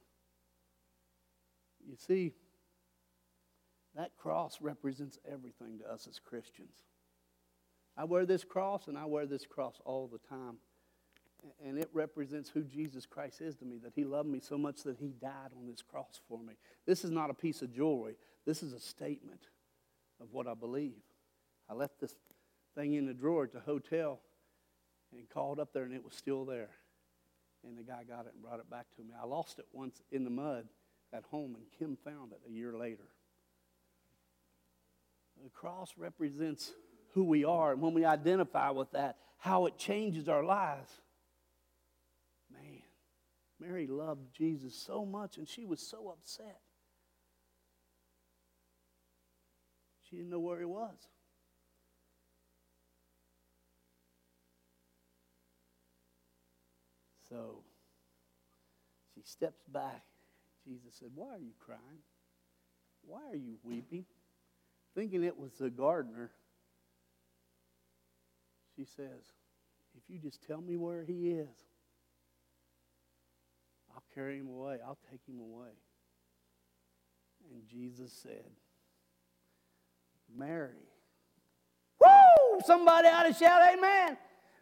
You 1.87 1.95
see, 1.97 2.33
that 3.95 4.15
cross 4.15 4.59
represents 4.61 5.17
everything 5.29 5.79
to 5.79 5.91
us 5.91 6.07
as 6.07 6.19
Christians. 6.19 6.83
I 7.97 8.05
wear 8.05 8.25
this 8.25 8.43
cross 8.43 8.87
and 8.87 8.97
I 8.97 9.05
wear 9.05 9.25
this 9.25 9.45
cross 9.45 9.75
all 9.85 10.07
the 10.07 10.19
time. 10.29 10.57
And 11.65 11.77
it 11.77 11.89
represents 11.93 12.49
who 12.49 12.63
Jesus 12.63 13.05
Christ 13.05 13.41
is 13.41 13.55
to 13.57 13.65
me, 13.65 13.77
that 13.83 13.93
He 13.95 14.03
loved 14.03 14.29
me 14.29 14.39
so 14.39 14.57
much 14.57 14.83
that 14.83 14.97
He 14.97 15.13
died 15.19 15.51
on 15.57 15.67
this 15.67 15.81
cross 15.81 16.19
for 16.27 16.39
me. 16.39 16.53
This 16.85 17.03
is 17.03 17.11
not 17.11 17.29
a 17.29 17.33
piece 17.33 17.61
of 17.61 17.73
jewelry. 17.73 18.15
This 18.45 18.61
is 18.61 18.73
a 18.73 18.79
statement 18.79 19.41
of 20.21 20.27
what 20.31 20.47
I 20.47 20.53
believe. 20.53 21.01
I 21.69 21.73
left 21.73 21.99
this 21.99 22.13
thing 22.75 22.93
in 22.93 23.05
the 23.05 23.13
drawer 23.13 23.43
at 23.45 23.53
the 23.53 23.59
hotel 23.59 24.19
and 25.11 25.27
called 25.29 25.59
up 25.59 25.73
there, 25.73 25.83
and 25.83 25.93
it 25.93 26.03
was 26.03 26.13
still 26.13 26.45
there. 26.45 26.69
And 27.63 27.77
the 27.77 27.83
guy 27.83 28.03
got 28.07 28.25
it 28.25 28.33
and 28.33 28.41
brought 28.41 28.59
it 28.59 28.69
back 28.69 28.85
to 28.97 29.03
me. 29.03 29.13
I 29.19 29.25
lost 29.25 29.59
it 29.59 29.65
once 29.71 30.01
in 30.11 30.23
the 30.23 30.29
mud 30.29 30.67
at 31.13 31.23
home, 31.25 31.55
and 31.55 31.65
Kim 31.77 31.97
found 32.03 32.31
it 32.31 32.41
a 32.47 32.51
year 32.51 32.73
later. 32.73 33.07
The 35.43 35.49
cross 35.49 35.93
represents 35.97 36.71
who 37.13 37.23
we 37.23 37.45
are, 37.45 37.71
and 37.71 37.81
when 37.81 37.93
we 37.93 38.05
identify 38.05 38.69
with 38.69 38.91
that, 38.91 39.17
how 39.37 39.65
it 39.65 39.77
changes 39.77 40.29
our 40.29 40.43
lives. 40.43 40.91
Mary 43.61 43.85
loved 43.87 44.33
Jesus 44.35 44.75
so 44.75 45.05
much, 45.05 45.37
and 45.37 45.47
she 45.47 45.65
was 45.65 45.79
so 45.79 46.09
upset. 46.09 46.59
She 50.09 50.17
didn't 50.17 50.31
know 50.31 50.39
where 50.39 50.59
he 50.59 50.65
was. 50.65 51.07
So 57.29 57.59
she 59.13 59.21
steps 59.23 59.63
back. 59.71 60.03
Jesus 60.67 60.95
said, 60.99 61.09
Why 61.15 61.27
are 61.27 61.39
you 61.39 61.53
crying? 61.59 61.79
Why 63.05 63.21
are 63.31 63.35
you 63.35 63.57
weeping? 63.63 64.05
Thinking 64.95 65.23
it 65.23 65.39
was 65.39 65.53
the 65.53 65.69
gardener, 65.69 66.31
she 68.75 68.85
says, 68.85 69.33
if 69.95 70.03
you 70.09 70.19
just 70.19 70.45
tell 70.45 70.61
me 70.61 70.75
where 70.77 71.03
he 71.03 71.29
is, 71.31 71.47
carry 74.13 74.37
him 74.37 74.47
away. 74.47 74.77
I'll 74.85 74.97
take 75.09 75.21
him 75.27 75.39
away. 75.39 75.69
And 77.53 77.67
Jesus 77.67 78.13
said, 78.13 78.51
Mary. 80.33 80.87
Woo! 81.99 82.61
Somebody 82.65 83.07
ought 83.07 83.23
to 83.23 83.33
shout 83.33 83.61
amen. 83.73 84.17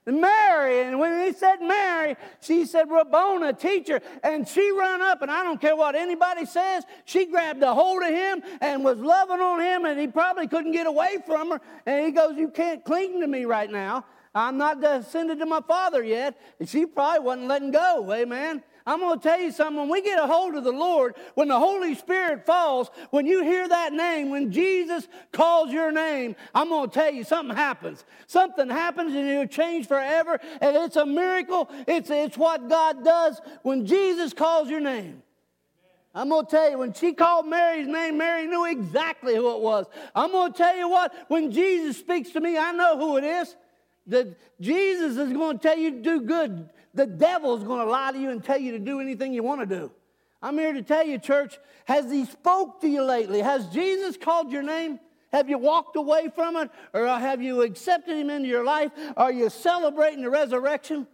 Mary, 0.06 0.82
and 0.82 1.00
when 1.00 1.26
he 1.26 1.34
said 1.34 1.58
Mary, 1.62 2.16
she 2.42 2.66
said 2.66 2.90
Rabboni, 2.90 3.54
teacher, 3.54 4.02
and 4.24 4.48
she 4.48 4.72
ran 4.72 5.02
up, 5.02 5.22
and 5.22 5.30
I 5.30 5.44
don't 5.44 5.62
care 5.62 5.76
what 5.76 5.96
anybody 5.96 6.46
says, 6.46 6.84
she 7.06 7.26
grabbed 7.26 7.62
a 7.62 7.74
hold 7.74 8.02
of 8.02 8.10
him 8.10 8.42
and 8.62 8.84
was 8.84 8.98
loving 8.98 9.40
on 9.40 9.62
him, 9.62 9.86
and 9.86 10.00
he 10.00 10.08
probably 10.08 10.48
couldn't 10.48 10.72
get 10.72 10.88
away 10.88 11.18
from 11.28 11.52
her. 11.52 11.62
And 11.86 12.06
he 12.06 12.12
goes, 12.12 12.38
You 12.38 12.50
can't 12.50 12.84
cling 12.84 13.22
to 13.22 13.28
me 13.28 13.46
right 13.46 13.70
now. 13.70 14.06
I'm 14.34 14.58
not 14.58 14.82
descended 14.82 15.40
to 15.40 15.46
my 15.46 15.62
father 15.62 16.04
yet. 16.04 16.40
And 16.60 16.70
she 16.70 16.86
probably 16.86 17.22
wasn't 17.22 17.48
letting 17.48 17.72
go. 17.72 18.12
Amen. 18.14 18.64
I'm 18.86 19.00
going 19.00 19.20
to 19.20 19.24
tell 19.24 19.40
you 19.40 19.52
something. 19.52 19.78
When 19.78 19.90
we 19.90 20.02
get 20.02 20.20
a 20.20 20.28
hold 20.28 20.56
of 20.56 20.64
the 20.64 20.72
Lord, 20.72 21.16
when 21.36 21.48
the 21.48 21.60
Holy 21.60 21.96
Spirit 21.96 22.46
falls, 22.46 22.90
when 23.12 23.26
you 23.26 23.44
hear 23.44 23.68
that 23.68 23.94
name, 23.94 24.30
when 24.30 24.52
Jesus 24.52 25.08
calls 25.32 25.72
your 25.72 25.92
name, 25.92 26.36
I'm 26.56 26.70
going 26.70 26.90
to 26.90 26.94
tell 26.94 27.12
you 27.12 27.24
something 27.24 27.56
happens. 27.56 28.06
Something 28.28 28.70
happens 28.70 29.14
and 29.14 29.28
you're 29.28 29.46
changed 29.46 29.88
forever. 29.88 30.40
And 30.62 30.76
it's 30.76 30.96
a 30.96 31.06
miracle. 31.06 31.70
It's, 31.88 32.10
it's 32.10 32.38
what 32.38 32.70
God 32.70 33.04
does 33.04 33.42
when 33.64 33.86
Jesus 33.86 34.34
calls 34.34 34.70
your 34.70 34.80
name. 34.80 35.24
I'm 36.16 36.30
going 36.30 36.46
to 36.46 36.52
tell 36.52 36.72
you, 36.72 36.80
when 36.80 36.94
she 36.94 37.14
called 37.14 37.48
Mary's 37.48 37.88
name, 37.88 38.18
Mary 38.18 38.48
knew 38.48 38.66
exactly 38.66 39.36
who 39.36 39.56
it 39.56 39.62
was. 39.62 39.86
I'm 40.16 40.32
going 40.32 40.52
to 40.52 40.58
tell 40.58 40.76
you 40.76 40.90
what, 40.90 41.14
when 41.28 41.52
Jesus 41.52 41.98
speaks 41.98 42.32
to 42.32 42.42
me, 42.42 42.58
I 42.58 42.72
know 42.72 42.98
who 42.98 43.18
it 43.18 43.24
is. 43.24 43.56
That 44.10 44.36
Jesus 44.60 45.18
is 45.18 45.34
going 45.34 45.58
to 45.58 45.64
tell 45.64 45.78
you 45.78 45.92
to 45.92 46.02
do 46.02 46.22
good. 46.22 46.70
The 46.94 47.06
devil's 47.06 47.64
going 47.64 47.86
to 47.86 47.90
lie 47.90 48.12
to 48.12 48.20
you 48.20 48.30
and 48.32 48.44
tell 48.44 48.60
you 48.60 48.74
to 48.74 48.80
do 48.80 49.00
anything 49.00 49.34
you 49.34 49.44
want 49.44 49.62
to 49.62 49.66
do. 49.66 49.92
I'm 50.42 50.58
here 50.58 50.74
to 50.74 50.82
tell 50.82 51.06
you, 51.06 51.18
church, 51.18 51.58
has 51.86 52.12
he 52.12 52.26
spoke 52.26 52.82
to 52.82 52.88
you 52.88 53.04
lately? 53.04 53.42
Has 53.42 53.68
Jesus 53.68 54.18
called 54.18 54.52
your 54.52 54.64
name? 54.64 55.00
Have 55.32 55.50
you 55.50 55.58
walked 55.58 55.96
away 55.96 56.30
from 56.34 56.56
it? 56.56 56.72
Or 56.94 57.06
have 57.06 57.42
you 57.42 57.62
accepted 57.62 58.16
him 58.16 58.30
into 58.30 58.48
your 58.48 58.64
life? 58.64 58.92
Are 59.16 59.32
you 59.32 59.50
celebrating 59.50 60.24
the 60.24 60.30
resurrection? 60.30 61.08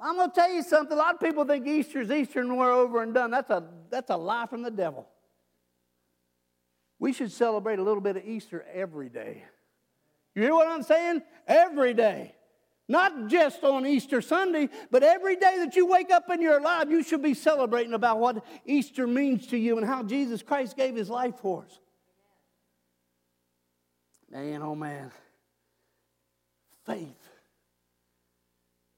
I'm 0.00 0.16
going 0.16 0.30
to 0.30 0.34
tell 0.34 0.52
you 0.52 0.62
something. 0.62 0.96
A 0.96 1.00
lot 1.00 1.14
of 1.14 1.20
people 1.20 1.44
think 1.44 1.66
Easter's 1.66 2.10
Easter 2.10 2.40
and 2.40 2.56
we're 2.56 2.72
over 2.72 3.02
and 3.02 3.12
done. 3.12 3.30
That's 3.30 3.50
a, 3.50 3.64
that's 3.90 4.10
a 4.10 4.16
lie 4.16 4.46
from 4.46 4.62
the 4.62 4.70
devil. 4.70 5.08
We 6.98 7.12
should 7.12 7.30
celebrate 7.30 7.78
a 7.78 7.82
little 7.82 8.00
bit 8.00 8.16
of 8.16 8.24
Easter 8.24 8.64
every 8.72 9.08
day. 9.08 9.44
You 10.38 10.44
hear 10.44 10.54
what 10.54 10.68
I'm 10.68 10.84
saying? 10.84 11.22
Every 11.48 11.94
day. 11.94 12.32
Not 12.86 13.26
just 13.26 13.64
on 13.64 13.84
Easter 13.84 14.22
Sunday, 14.22 14.68
but 14.88 15.02
every 15.02 15.34
day 15.34 15.56
that 15.58 15.74
you 15.74 15.84
wake 15.84 16.12
up 16.12 16.30
in 16.30 16.40
your 16.40 16.60
life, 16.60 16.88
you 16.88 17.02
should 17.02 17.22
be 17.22 17.34
celebrating 17.34 17.92
about 17.92 18.20
what 18.20 18.44
Easter 18.64 19.08
means 19.08 19.48
to 19.48 19.58
you 19.58 19.78
and 19.78 19.84
how 19.84 20.04
Jesus 20.04 20.40
Christ 20.40 20.76
gave 20.76 20.94
his 20.94 21.10
life 21.10 21.34
for 21.42 21.64
us. 21.64 21.80
Man, 24.30 24.62
oh 24.62 24.76
man. 24.76 25.10
Faith. 26.86 27.28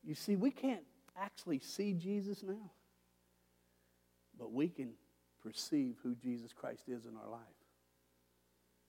You 0.05 0.15
see, 0.15 0.37
we 0.37 0.51
can't 0.51 0.85
actually 1.19 1.61
see 1.61 1.95
Jesus 1.95 2.43
now, 2.43 2.71
but 4.39 4.53
we 4.53 4.69
can 4.69 4.91
perceive 5.43 5.97
who 6.03 6.15
Jesus 6.17 6.53
Christ 6.53 6.83
is 6.87 7.07
in 7.07 7.17
our 7.17 7.31
life. 7.31 7.60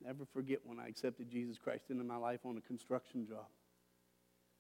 Never 0.04 0.26
forget 0.34 0.60
when 0.64 0.80
I 0.80 0.88
accepted 0.88 1.30
Jesus 1.30 1.58
Christ 1.58 1.86
into 1.90 2.04
my 2.04 2.18
life 2.18 2.40
on 2.46 2.58
a 2.58 2.62
construction 2.62 3.28
job. 3.28 3.46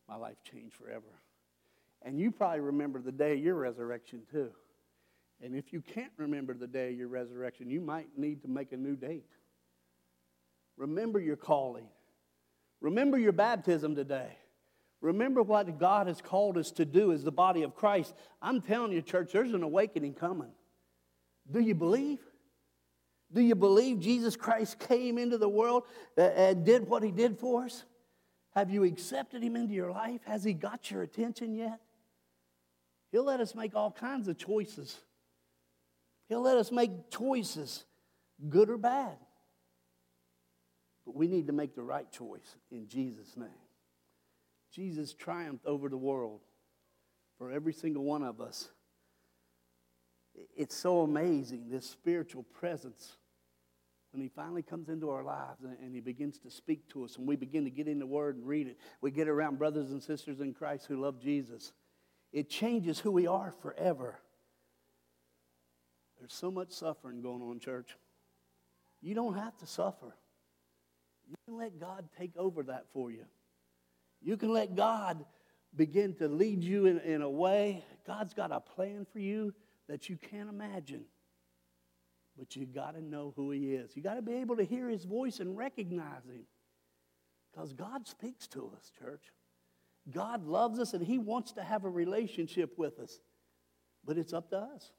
My 0.07 0.15
life 0.15 0.37
changed 0.43 0.75
forever. 0.75 1.21
And 2.03 2.19
you 2.19 2.31
probably 2.31 2.59
remember 2.59 2.99
the 2.99 3.11
day 3.11 3.33
of 3.33 3.39
your 3.39 3.55
resurrection 3.55 4.21
too. 4.31 4.51
And 5.43 5.55
if 5.55 5.73
you 5.73 5.81
can't 5.81 6.11
remember 6.17 6.53
the 6.53 6.67
day 6.67 6.91
of 6.91 6.97
your 6.97 7.07
resurrection, 7.07 7.69
you 7.69 7.81
might 7.81 8.07
need 8.17 8.41
to 8.43 8.47
make 8.47 8.71
a 8.71 8.77
new 8.77 8.95
date. 8.95 9.29
Remember 10.77 11.19
your 11.19 11.35
calling. 11.35 11.87
Remember 12.79 13.17
your 13.17 13.31
baptism 13.31 13.95
today. 13.95 14.37
Remember 15.01 15.41
what 15.41 15.79
God 15.79 16.07
has 16.07 16.21
called 16.21 16.57
us 16.57 16.71
to 16.73 16.85
do 16.85 17.11
as 17.11 17.23
the 17.23 17.31
body 17.31 17.63
of 17.63 17.75
Christ. 17.75 18.13
I'm 18.41 18.61
telling 18.61 18.91
you, 18.91 19.01
church, 19.01 19.31
there's 19.31 19.53
an 19.53 19.63
awakening 19.63 20.13
coming. 20.13 20.51
Do 21.51 21.59
you 21.59 21.73
believe? 21.73 22.19
Do 23.33 23.41
you 23.41 23.55
believe 23.55 23.99
Jesus 23.99 24.35
Christ 24.35 24.79
came 24.79 25.17
into 25.17 25.37
the 25.37 25.49
world 25.49 25.83
uh, 26.17 26.21
and 26.21 26.65
did 26.65 26.87
what 26.87 27.03
he 27.03 27.11
did 27.11 27.39
for 27.39 27.63
us? 27.65 27.83
Have 28.53 28.69
you 28.69 28.83
accepted 28.83 29.41
him 29.41 29.55
into 29.55 29.73
your 29.73 29.91
life? 29.91 30.21
Has 30.25 30.43
he 30.43 30.53
got 30.53 30.91
your 30.91 31.03
attention 31.03 31.55
yet? 31.55 31.79
He'll 33.11 33.23
let 33.23 33.39
us 33.39 33.55
make 33.55 33.75
all 33.75 33.91
kinds 33.91 34.27
of 34.27 34.37
choices. 34.37 34.97
He'll 36.27 36.41
let 36.41 36.57
us 36.57 36.71
make 36.71 37.09
choices, 37.09 37.85
good 38.49 38.69
or 38.69 38.77
bad. 38.77 39.17
But 41.05 41.15
we 41.15 41.27
need 41.27 41.47
to 41.47 41.53
make 41.53 41.75
the 41.75 41.83
right 41.83 42.09
choice 42.11 42.55
in 42.69 42.87
Jesus' 42.87 43.35
name. 43.37 43.49
Jesus 44.73 45.13
triumphed 45.13 45.65
over 45.65 45.89
the 45.89 45.97
world 45.97 46.41
for 47.37 47.51
every 47.51 47.73
single 47.73 48.03
one 48.03 48.23
of 48.23 48.39
us. 48.39 48.69
It's 50.55 50.75
so 50.75 51.01
amazing, 51.01 51.69
this 51.69 51.89
spiritual 51.89 52.43
presence 52.43 53.17
when 54.11 54.21
he 54.21 54.29
finally 54.29 54.61
comes 54.61 54.89
into 54.89 55.09
our 55.09 55.23
lives 55.23 55.63
and 55.63 55.95
he 55.95 56.01
begins 56.01 56.37
to 56.39 56.51
speak 56.51 56.87
to 56.89 57.05
us. 57.05 57.17
And 57.17 57.27
we 57.27 57.35
begin 57.35 57.63
to 57.63 57.69
get 57.69 57.87
in 57.87 57.99
the 57.99 58.05
word 58.05 58.35
and 58.35 58.45
read 58.45 58.67
it. 58.67 58.77
We 58.99 59.11
get 59.11 59.27
around 59.27 59.57
brothers 59.57 59.91
and 59.91 60.01
sisters 60.03 60.41
in 60.41 60.53
christ 60.53 60.85
who 60.87 61.01
love 61.01 61.19
jesus. 61.19 61.73
It 62.33 62.49
changes 62.49 62.99
who 62.99 63.11
we 63.11 63.27
are 63.27 63.53
forever. 63.61 64.19
There's 66.19 66.33
so 66.33 66.51
much 66.51 66.71
suffering 66.71 67.21
going 67.21 67.41
on 67.41 67.59
church. 67.59 67.97
You 69.01 69.15
don't 69.15 69.35
have 69.35 69.57
to 69.57 69.65
suffer. 69.65 70.15
You 71.27 71.35
can 71.45 71.57
let 71.57 71.79
god 71.79 72.09
take 72.17 72.35
over 72.37 72.63
that 72.63 72.85
for 72.93 73.11
you. 73.11 73.25
You 74.21 74.37
can 74.37 74.51
let 74.51 74.75
god 74.75 75.25
begin 75.75 76.13
to 76.15 76.27
lead 76.27 76.63
you 76.63 76.85
in, 76.85 76.99
in 76.99 77.21
a 77.21 77.29
way. 77.29 77.83
God's 78.05 78.33
got 78.33 78.51
a 78.51 78.59
plan 78.59 79.07
for 79.11 79.19
you 79.19 79.53
that 79.87 80.09
you 80.09 80.17
can't 80.17 80.49
imagine 80.49 81.05
but 82.41 82.55
you 82.55 82.65
got 82.65 82.95
to 82.95 83.01
know 83.03 83.33
who 83.35 83.51
He 83.51 83.75
is. 83.75 83.95
You 83.95 84.01
got 84.01 84.15
to 84.15 84.23
be 84.23 84.33
able 84.33 84.55
to 84.55 84.63
hear 84.63 84.89
His 84.89 85.05
voice 85.05 85.39
and 85.39 85.55
recognize 85.55 86.25
Him. 86.25 86.41
Because 87.53 87.71
God 87.71 88.07
speaks 88.07 88.47
to 88.47 88.71
us, 88.75 88.91
church. 88.97 89.21
God 90.11 90.47
loves 90.47 90.79
us 90.79 90.95
and 90.95 91.05
He 91.05 91.19
wants 91.19 91.51
to 91.51 91.63
have 91.63 91.85
a 91.85 91.89
relationship 91.89 92.79
with 92.79 92.97
us. 92.97 93.19
But 94.03 94.17
it's 94.17 94.33
up 94.33 94.49
to 94.49 94.57
us. 94.57 94.91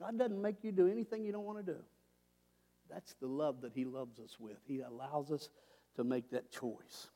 God 0.00 0.18
doesn't 0.18 0.40
make 0.40 0.64
you 0.64 0.72
do 0.72 0.88
anything 0.88 1.26
you 1.26 1.32
don't 1.32 1.44
want 1.44 1.58
to 1.58 1.72
do. 1.74 1.78
That's 2.88 3.12
the 3.20 3.26
love 3.26 3.60
that 3.60 3.72
He 3.74 3.84
loves 3.84 4.18
us 4.18 4.40
with. 4.40 4.56
He 4.66 4.80
allows 4.80 5.30
us 5.30 5.50
to 5.96 6.04
make 6.04 6.30
that 6.30 6.50
choice. 6.50 7.08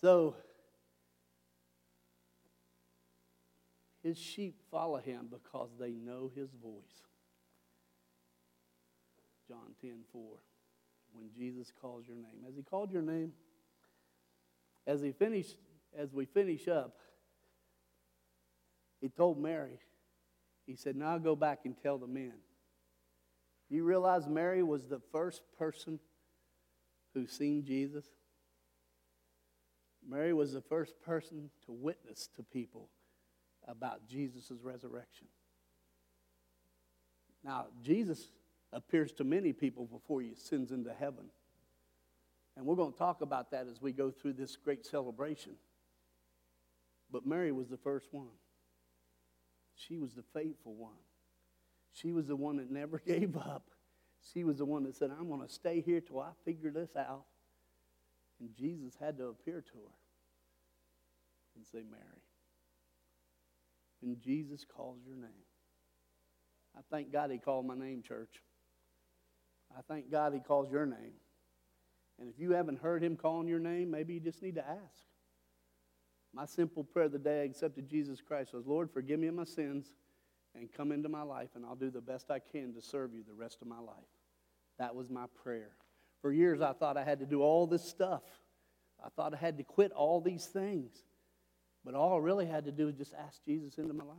So, 0.00 0.34
His 4.02 4.18
sheep 4.18 4.60
follow 4.70 4.98
him 4.98 5.28
because 5.30 5.70
they 5.78 5.90
know 5.90 6.30
his 6.34 6.50
voice. 6.62 7.02
John 9.46 9.74
10 9.80 10.00
4. 10.12 10.22
When 11.12 11.30
Jesus 11.36 11.72
calls 11.80 12.06
your 12.06 12.16
name. 12.16 12.44
As 12.48 12.54
he 12.56 12.62
called 12.62 12.92
your 12.92 13.02
name, 13.02 13.32
as 14.86 15.02
he 15.02 15.12
finished, 15.12 15.56
as 15.96 16.12
we 16.12 16.24
finish 16.24 16.68
up, 16.68 16.96
he 19.00 19.08
told 19.08 19.40
Mary, 19.40 19.80
he 20.66 20.76
said, 20.76 20.94
Now 20.96 21.18
go 21.18 21.34
back 21.34 21.60
and 21.64 21.76
tell 21.76 21.98
the 21.98 22.06
men. 22.06 22.34
You 23.68 23.84
realize 23.84 24.28
Mary 24.28 24.62
was 24.62 24.86
the 24.86 25.00
first 25.12 25.42
person 25.58 25.98
who 27.12 27.26
seen 27.26 27.64
Jesus? 27.64 28.04
Mary 30.08 30.32
was 30.32 30.52
the 30.52 30.62
first 30.62 31.00
person 31.02 31.50
to 31.66 31.72
witness 31.72 32.28
to 32.36 32.42
people 32.42 32.88
about 33.70 34.06
Jesus' 34.08 34.52
resurrection. 34.62 35.28
Now, 37.44 37.66
Jesus 37.82 38.32
appears 38.72 39.12
to 39.12 39.24
many 39.24 39.52
people 39.52 39.86
before 39.86 40.20
he 40.20 40.30
ascends 40.30 40.72
into 40.72 40.92
heaven. 40.92 41.24
And 42.56 42.66
we're 42.66 42.76
going 42.76 42.92
to 42.92 42.98
talk 42.98 43.22
about 43.22 43.50
that 43.52 43.66
as 43.70 43.80
we 43.80 43.92
go 43.92 44.10
through 44.10 44.34
this 44.34 44.56
great 44.56 44.84
celebration. 44.84 45.52
But 47.10 47.26
Mary 47.26 47.52
was 47.52 47.68
the 47.68 47.76
first 47.76 48.08
one. 48.12 48.28
She 49.74 49.96
was 49.96 50.12
the 50.12 50.24
faithful 50.34 50.74
one. 50.74 50.98
She 51.92 52.12
was 52.12 52.26
the 52.26 52.36
one 52.36 52.56
that 52.56 52.70
never 52.70 52.98
gave 53.06 53.36
up. 53.36 53.70
She 54.34 54.44
was 54.44 54.58
the 54.58 54.66
one 54.66 54.82
that 54.84 54.96
said, 54.96 55.10
I'm 55.18 55.28
going 55.28 55.40
to 55.40 55.52
stay 55.52 55.80
here 55.80 56.00
till 56.00 56.20
I 56.20 56.30
figure 56.44 56.70
this 56.70 56.94
out. 56.96 57.24
And 58.38 58.50
Jesus 58.54 58.94
had 59.00 59.16
to 59.18 59.28
appear 59.28 59.62
to 59.62 59.78
her 59.78 59.94
and 61.56 61.66
say, 61.66 61.82
Mary 61.90 62.20
when 64.00 64.18
Jesus 64.20 64.64
calls 64.64 64.98
your 65.06 65.16
name. 65.16 65.30
I 66.76 66.80
thank 66.90 67.12
God 67.12 67.30
he 67.30 67.38
called 67.38 67.66
my 67.66 67.74
name, 67.74 68.02
church. 68.02 68.40
I 69.76 69.82
thank 69.88 70.10
God 70.10 70.32
he 70.32 70.40
calls 70.40 70.70
your 70.70 70.86
name. 70.86 71.14
And 72.18 72.28
if 72.28 72.38
you 72.38 72.52
haven't 72.52 72.80
heard 72.80 73.02
him 73.02 73.16
calling 73.16 73.48
your 73.48 73.58
name, 73.58 73.90
maybe 73.90 74.14
you 74.14 74.20
just 74.20 74.42
need 74.42 74.56
to 74.56 74.66
ask. 74.66 75.06
My 76.32 76.44
simple 76.44 76.84
prayer 76.84 77.08
the 77.08 77.18
day 77.18 77.40
I 77.40 77.44
accepted 77.44 77.88
Jesus 77.88 78.20
Christ 78.20 78.52
was, 78.52 78.66
Lord, 78.66 78.90
forgive 78.90 79.18
me 79.18 79.26
of 79.26 79.34
my 79.34 79.44
sins 79.44 79.94
and 80.54 80.72
come 80.72 80.92
into 80.92 81.08
my 81.08 81.22
life, 81.22 81.50
and 81.54 81.64
I'll 81.64 81.76
do 81.76 81.90
the 81.90 82.00
best 82.00 82.30
I 82.30 82.38
can 82.38 82.74
to 82.74 82.82
serve 82.82 83.14
you 83.14 83.22
the 83.26 83.34
rest 83.34 83.58
of 83.62 83.68
my 83.68 83.78
life. 83.78 83.96
That 84.78 84.94
was 84.94 85.10
my 85.10 85.26
prayer. 85.42 85.70
For 86.20 86.32
years, 86.32 86.60
I 86.60 86.72
thought 86.72 86.96
I 86.96 87.04
had 87.04 87.20
to 87.20 87.26
do 87.26 87.42
all 87.42 87.66
this 87.66 87.84
stuff. 87.84 88.22
I 89.04 89.08
thought 89.10 89.32
I 89.32 89.38
had 89.38 89.58
to 89.58 89.64
quit 89.64 89.92
all 89.92 90.20
these 90.20 90.46
things. 90.46 90.90
But 91.84 91.94
all 91.94 92.14
I 92.14 92.18
really 92.18 92.46
had 92.46 92.64
to 92.66 92.72
do 92.72 92.86
was 92.86 92.94
just 92.94 93.14
ask 93.14 93.42
Jesus 93.44 93.78
into 93.78 93.94
my 93.94 94.04
life. 94.04 94.16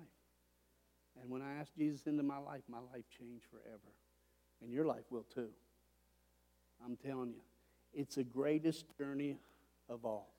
And 1.22 1.30
when 1.30 1.42
I 1.42 1.60
asked 1.60 1.76
Jesus 1.78 2.08
into 2.08 2.24
my 2.24 2.38
life, 2.38 2.62
my 2.68 2.80
life 2.80 3.04
changed 3.20 3.46
forever. 3.50 3.94
And 4.62 4.72
your 4.72 4.86
life 4.86 5.04
will 5.10 5.26
too. 5.34 5.50
I'm 6.84 6.96
telling 6.96 7.30
you, 7.30 7.42
it's 7.94 8.16
the 8.16 8.24
greatest 8.24 8.86
journey 8.98 9.38
of 9.90 10.06
all. 10.06 10.34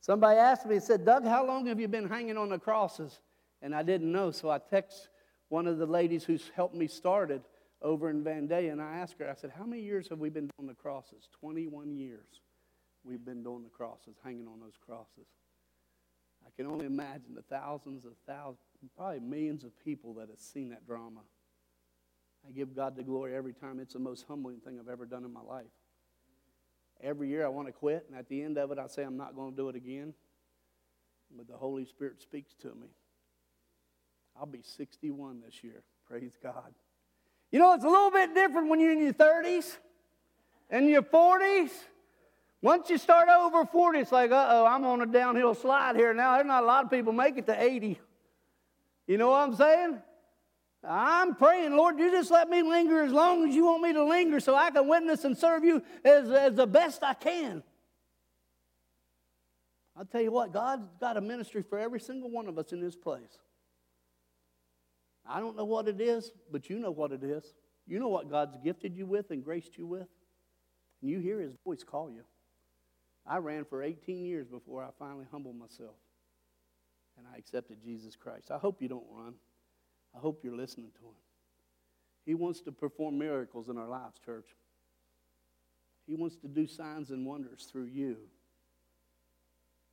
Somebody 0.00 0.38
asked 0.38 0.66
me, 0.66 0.78
said, 0.80 1.04
Doug, 1.04 1.24
how 1.24 1.46
long 1.46 1.66
have 1.66 1.80
you 1.80 1.88
been 1.88 2.08
hanging 2.08 2.36
on 2.36 2.50
the 2.50 2.58
crosses? 2.58 3.20
And 3.62 3.74
I 3.74 3.82
didn't 3.82 4.12
know, 4.12 4.30
so 4.30 4.50
I 4.50 4.58
texted 4.58 5.08
one 5.48 5.66
of 5.66 5.78
the 5.78 5.86
ladies 5.86 6.24
who's 6.24 6.50
helped 6.54 6.74
me 6.74 6.86
started 6.86 7.42
over 7.80 8.10
in 8.10 8.22
Vandalia, 8.22 8.72
and 8.72 8.80
I 8.80 8.98
asked 8.98 9.16
her, 9.18 9.30
I 9.30 9.34
said, 9.34 9.52
How 9.56 9.64
many 9.64 9.82
years 9.82 10.08
have 10.08 10.18
we 10.18 10.30
been 10.30 10.50
doing 10.58 10.68
the 10.68 10.74
crosses? 10.74 11.28
21 11.40 11.96
years 11.96 12.40
we've 13.04 13.24
been 13.24 13.42
doing 13.42 13.62
the 13.62 13.68
crosses, 13.68 14.16
hanging 14.24 14.48
on 14.48 14.60
those 14.60 14.78
crosses. 14.84 15.26
I 16.46 16.50
can 16.56 16.70
only 16.70 16.86
imagine 16.86 17.34
the 17.34 17.42
thousands 17.42 18.04
of 18.04 18.12
thousands, 18.26 18.58
probably 18.96 19.20
millions 19.20 19.64
of 19.64 19.72
people 19.84 20.14
that 20.14 20.28
have 20.28 20.38
seen 20.38 20.70
that 20.70 20.86
drama. 20.86 21.20
I 22.46 22.52
give 22.52 22.74
God 22.74 22.96
the 22.96 23.02
glory 23.02 23.34
every 23.34 23.54
time. 23.54 23.80
It's 23.80 23.94
the 23.94 23.98
most 23.98 24.26
humbling 24.28 24.60
thing 24.60 24.78
I've 24.78 24.88
ever 24.88 25.06
done 25.06 25.24
in 25.24 25.32
my 25.32 25.40
life. 25.40 25.66
Every 27.02 27.28
year 27.28 27.44
I 27.44 27.48
want 27.48 27.68
to 27.68 27.72
quit, 27.72 28.06
and 28.08 28.18
at 28.18 28.28
the 28.28 28.42
end 28.42 28.58
of 28.58 28.70
it, 28.70 28.78
I 28.78 28.86
say 28.86 29.02
I'm 29.02 29.16
not 29.16 29.34
going 29.34 29.52
to 29.52 29.56
do 29.56 29.68
it 29.68 29.76
again. 29.76 30.14
But 31.36 31.48
the 31.48 31.56
Holy 31.56 31.84
Spirit 31.84 32.20
speaks 32.20 32.54
to 32.62 32.68
me. 32.68 32.88
I'll 34.38 34.46
be 34.46 34.62
61 34.62 35.40
this 35.44 35.64
year. 35.64 35.82
Praise 36.06 36.36
God. 36.42 36.74
You 37.50 37.58
know, 37.58 37.72
it's 37.74 37.84
a 37.84 37.88
little 37.88 38.10
bit 38.10 38.34
different 38.34 38.68
when 38.68 38.80
you're 38.80 38.92
in 38.92 39.00
your 39.00 39.12
30s 39.12 39.76
and 40.70 40.88
your 40.88 41.02
40s. 41.02 41.70
Once 42.64 42.88
you 42.88 42.96
start 42.96 43.28
over 43.28 43.66
40, 43.66 43.98
it's 43.98 44.10
like, 44.10 44.30
uh 44.30 44.46
oh, 44.48 44.64
I'm 44.64 44.86
on 44.86 45.02
a 45.02 45.06
downhill 45.06 45.52
slide 45.52 45.96
here 45.96 46.14
now. 46.14 46.36
There's 46.36 46.46
not 46.46 46.62
a 46.62 46.66
lot 46.66 46.82
of 46.82 46.90
people 46.90 47.12
make 47.12 47.36
it 47.36 47.44
to 47.44 47.62
80. 47.62 48.00
You 49.06 49.18
know 49.18 49.28
what 49.28 49.46
I'm 49.46 49.54
saying? 49.54 49.98
I'm 50.82 51.34
praying, 51.34 51.76
Lord, 51.76 51.98
you 51.98 52.10
just 52.10 52.30
let 52.30 52.48
me 52.48 52.62
linger 52.62 53.02
as 53.02 53.12
long 53.12 53.46
as 53.46 53.54
you 53.54 53.66
want 53.66 53.82
me 53.82 53.92
to 53.92 54.02
linger 54.02 54.40
so 54.40 54.54
I 54.54 54.70
can 54.70 54.88
witness 54.88 55.24
and 55.26 55.36
serve 55.36 55.62
you 55.62 55.82
as, 56.06 56.30
as 56.30 56.54
the 56.54 56.66
best 56.66 57.02
I 57.02 57.12
can. 57.12 57.62
I'll 59.94 60.06
tell 60.06 60.22
you 60.22 60.32
what, 60.32 60.50
God's 60.50 60.88
got 60.98 61.18
a 61.18 61.20
ministry 61.20 61.62
for 61.68 61.78
every 61.78 62.00
single 62.00 62.30
one 62.30 62.46
of 62.46 62.56
us 62.56 62.72
in 62.72 62.80
this 62.80 62.96
place. 62.96 63.40
I 65.28 65.38
don't 65.38 65.54
know 65.54 65.66
what 65.66 65.86
it 65.86 66.00
is, 66.00 66.32
but 66.50 66.70
you 66.70 66.78
know 66.78 66.92
what 66.92 67.12
it 67.12 67.22
is. 67.22 67.44
You 67.86 67.98
know 67.98 68.08
what 68.08 68.30
God's 68.30 68.56
gifted 68.64 68.96
you 68.96 69.04
with 69.04 69.32
and 69.32 69.44
graced 69.44 69.76
you 69.76 69.84
with. 69.86 70.08
And 71.02 71.10
you 71.10 71.18
hear 71.18 71.40
his 71.40 71.52
voice 71.62 71.84
call 71.84 72.10
you. 72.10 72.24
I 73.26 73.38
ran 73.38 73.64
for 73.64 73.82
18 73.82 74.24
years 74.24 74.46
before 74.46 74.82
I 74.82 74.88
finally 74.98 75.26
humbled 75.30 75.56
myself 75.56 75.96
and 77.16 77.26
I 77.32 77.38
accepted 77.38 77.78
Jesus 77.82 78.16
Christ. 78.16 78.50
I 78.50 78.58
hope 78.58 78.82
you 78.82 78.88
don't 78.88 79.06
run. 79.10 79.34
I 80.14 80.18
hope 80.18 80.40
you're 80.42 80.56
listening 80.56 80.90
to 80.98 81.06
him. 81.06 81.14
He 82.26 82.34
wants 82.34 82.60
to 82.62 82.72
perform 82.72 83.18
miracles 83.18 83.68
in 83.68 83.78
our 83.78 83.88
lives, 83.88 84.18
church. 84.24 84.46
He 86.06 86.14
wants 86.14 86.36
to 86.36 86.48
do 86.48 86.66
signs 86.66 87.10
and 87.10 87.24
wonders 87.24 87.68
through 87.70 87.86
you. 87.86 88.16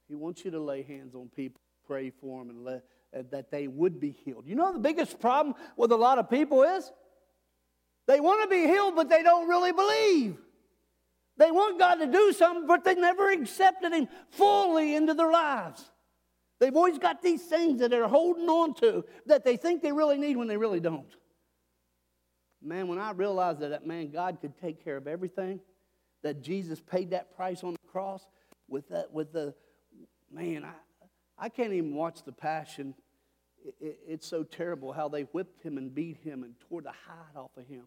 He 0.08 0.16
wants 0.16 0.44
you 0.44 0.52
to 0.52 0.60
lay 0.60 0.84
hands 0.84 1.16
on 1.16 1.30
people, 1.30 1.62
pray 1.88 2.10
for 2.10 2.40
them, 2.40 2.50
and 2.50 2.66
let, 2.66 2.84
uh, 3.18 3.24
that 3.32 3.50
they 3.50 3.68
would 3.68 4.00
be 4.00 4.12
healed. 4.12 4.46
You 4.46 4.56
know 4.56 4.74
the 4.74 4.80
biggest 4.80 5.20
problem 5.20 5.56
with 5.78 5.92
a 5.92 5.96
lot 5.96 6.18
of 6.18 6.30
people 6.30 6.64
is? 6.64 6.92
They 8.08 8.20
want 8.20 8.44
to 8.44 8.50
be 8.50 8.68
healed, 8.68 8.96
but 8.96 9.10
they 9.10 9.24
don't 9.24 9.48
really 9.48 9.72
believe. 9.72 10.38
They 11.42 11.50
want 11.50 11.80
God 11.80 11.96
to 11.96 12.06
do 12.06 12.32
something, 12.34 12.68
but 12.68 12.84
they 12.84 12.94
never 12.94 13.32
accepted 13.32 13.94
Him 13.94 14.08
fully 14.30 14.94
into 14.94 15.16
their 15.16 15.32
lives. 15.32 15.84
They've 16.60 16.76
always 16.76 17.00
got 17.00 17.24
these 17.24 17.42
things 17.42 17.80
that 17.80 17.90
they're 17.90 18.08
holding 18.08 18.48
on 18.48 18.76
to 18.76 19.04
that 19.26 19.44
they 19.44 19.58
think 19.58 19.82
they 19.82 19.92
really 19.92 20.20
need 20.20 20.38
when 20.38 20.48
they 20.48 20.58
really 20.58 20.80
don't. 20.80 21.12
Man, 22.62 22.88
when 22.88 23.00
I 23.00 23.10
realized 23.14 23.60
that, 23.62 23.70
that 23.70 23.88
man, 23.88 24.12
God 24.12 24.38
could 24.40 24.56
take 24.62 24.84
care 24.84 24.98
of 24.98 25.08
everything, 25.08 25.60
that 26.22 26.44
Jesus 26.44 26.80
paid 26.80 27.10
that 27.10 27.36
price 27.36 27.64
on 27.64 27.74
the 27.74 27.92
cross 27.92 28.24
with 28.68 28.88
that, 28.90 29.12
with 29.12 29.34
the, 29.34 29.56
man, 30.32 30.64
I, 30.64 31.46
I 31.46 31.50
can't 31.50 31.74
even 31.74 31.96
watch 31.96 32.24
the 32.24 32.34
passion. 32.34 32.94
It, 33.66 33.74
it, 33.82 34.00
it's 34.08 34.28
so 34.28 34.44
terrible 34.44 34.94
how 34.94 35.10
they 35.10 35.24
whipped 35.24 35.64
him 35.64 35.80
and 35.80 35.92
beat 35.92 36.18
him 36.18 36.44
and 36.44 36.54
tore 36.70 36.84
the 36.84 36.92
hide 36.92 37.36
off 37.36 37.58
of 37.58 37.66
him. 37.66 37.86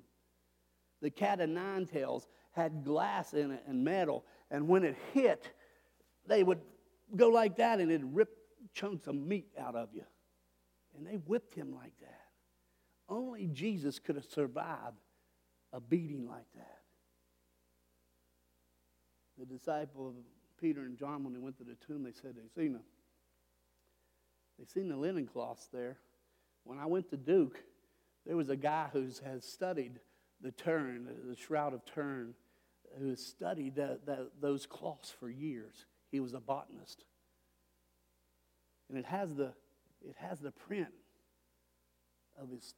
The 1.04 1.10
cat 1.10 1.38
of 1.42 1.50
nine 1.50 1.84
tails 1.84 2.26
had 2.52 2.82
glass 2.82 3.34
in 3.34 3.50
it 3.50 3.62
and 3.66 3.84
metal, 3.84 4.24
and 4.50 4.66
when 4.66 4.84
it 4.84 4.96
hit, 5.12 5.50
they 6.26 6.42
would 6.42 6.62
go 7.14 7.28
like 7.28 7.56
that 7.56 7.78
and 7.78 7.92
it'd 7.92 8.16
rip 8.16 8.34
chunks 8.72 9.06
of 9.06 9.14
meat 9.14 9.48
out 9.58 9.74
of 9.74 9.90
you. 9.92 10.04
And 10.96 11.06
they 11.06 11.16
whipped 11.16 11.54
him 11.54 11.74
like 11.74 11.92
that. 12.00 12.22
Only 13.06 13.48
Jesus 13.48 13.98
could 13.98 14.16
have 14.16 14.24
survived 14.24 14.96
a 15.74 15.78
beating 15.78 16.26
like 16.26 16.50
that. 16.54 16.78
The 19.38 19.44
disciple 19.44 20.08
of 20.08 20.14
Peter 20.58 20.80
and 20.80 20.96
John, 20.96 21.22
when 21.22 21.34
they 21.34 21.38
went 21.38 21.58
to 21.58 21.64
the 21.64 21.76
tomb, 21.86 22.02
they 22.02 22.12
said 22.12 22.34
they 22.34 22.62
seen 22.62 22.76
a, 22.76 22.80
they 24.58 24.64
seen 24.64 24.88
the 24.88 24.96
linen 24.96 25.26
cloths 25.26 25.68
there. 25.70 25.98
When 26.62 26.78
I 26.78 26.86
went 26.86 27.10
to 27.10 27.18
Duke, 27.18 27.62
there 28.24 28.38
was 28.38 28.48
a 28.48 28.56
guy 28.56 28.88
who 28.90 29.10
has 29.22 29.44
studied 29.44 30.00
the 30.44 30.52
Turin, 30.52 31.08
the 31.26 31.34
Shroud 31.34 31.72
of 31.72 31.84
Turin, 31.86 32.34
who 32.98 33.16
studied 33.16 33.76
that, 33.76 34.06
those 34.40 34.66
cloths 34.66 35.10
for 35.10 35.28
years. 35.28 35.86
He 36.12 36.20
was 36.20 36.34
a 36.34 36.38
botanist. 36.38 37.04
And 38.88 38.98
it 38.98 39.06
has 39.06 39.34
the, 39.34 39.54
it 40.06 40.14
has 40.16 40.38
the 40.38 40.52
print 40.52 40.92
of 42.40 42.50
his, 42.50 42.74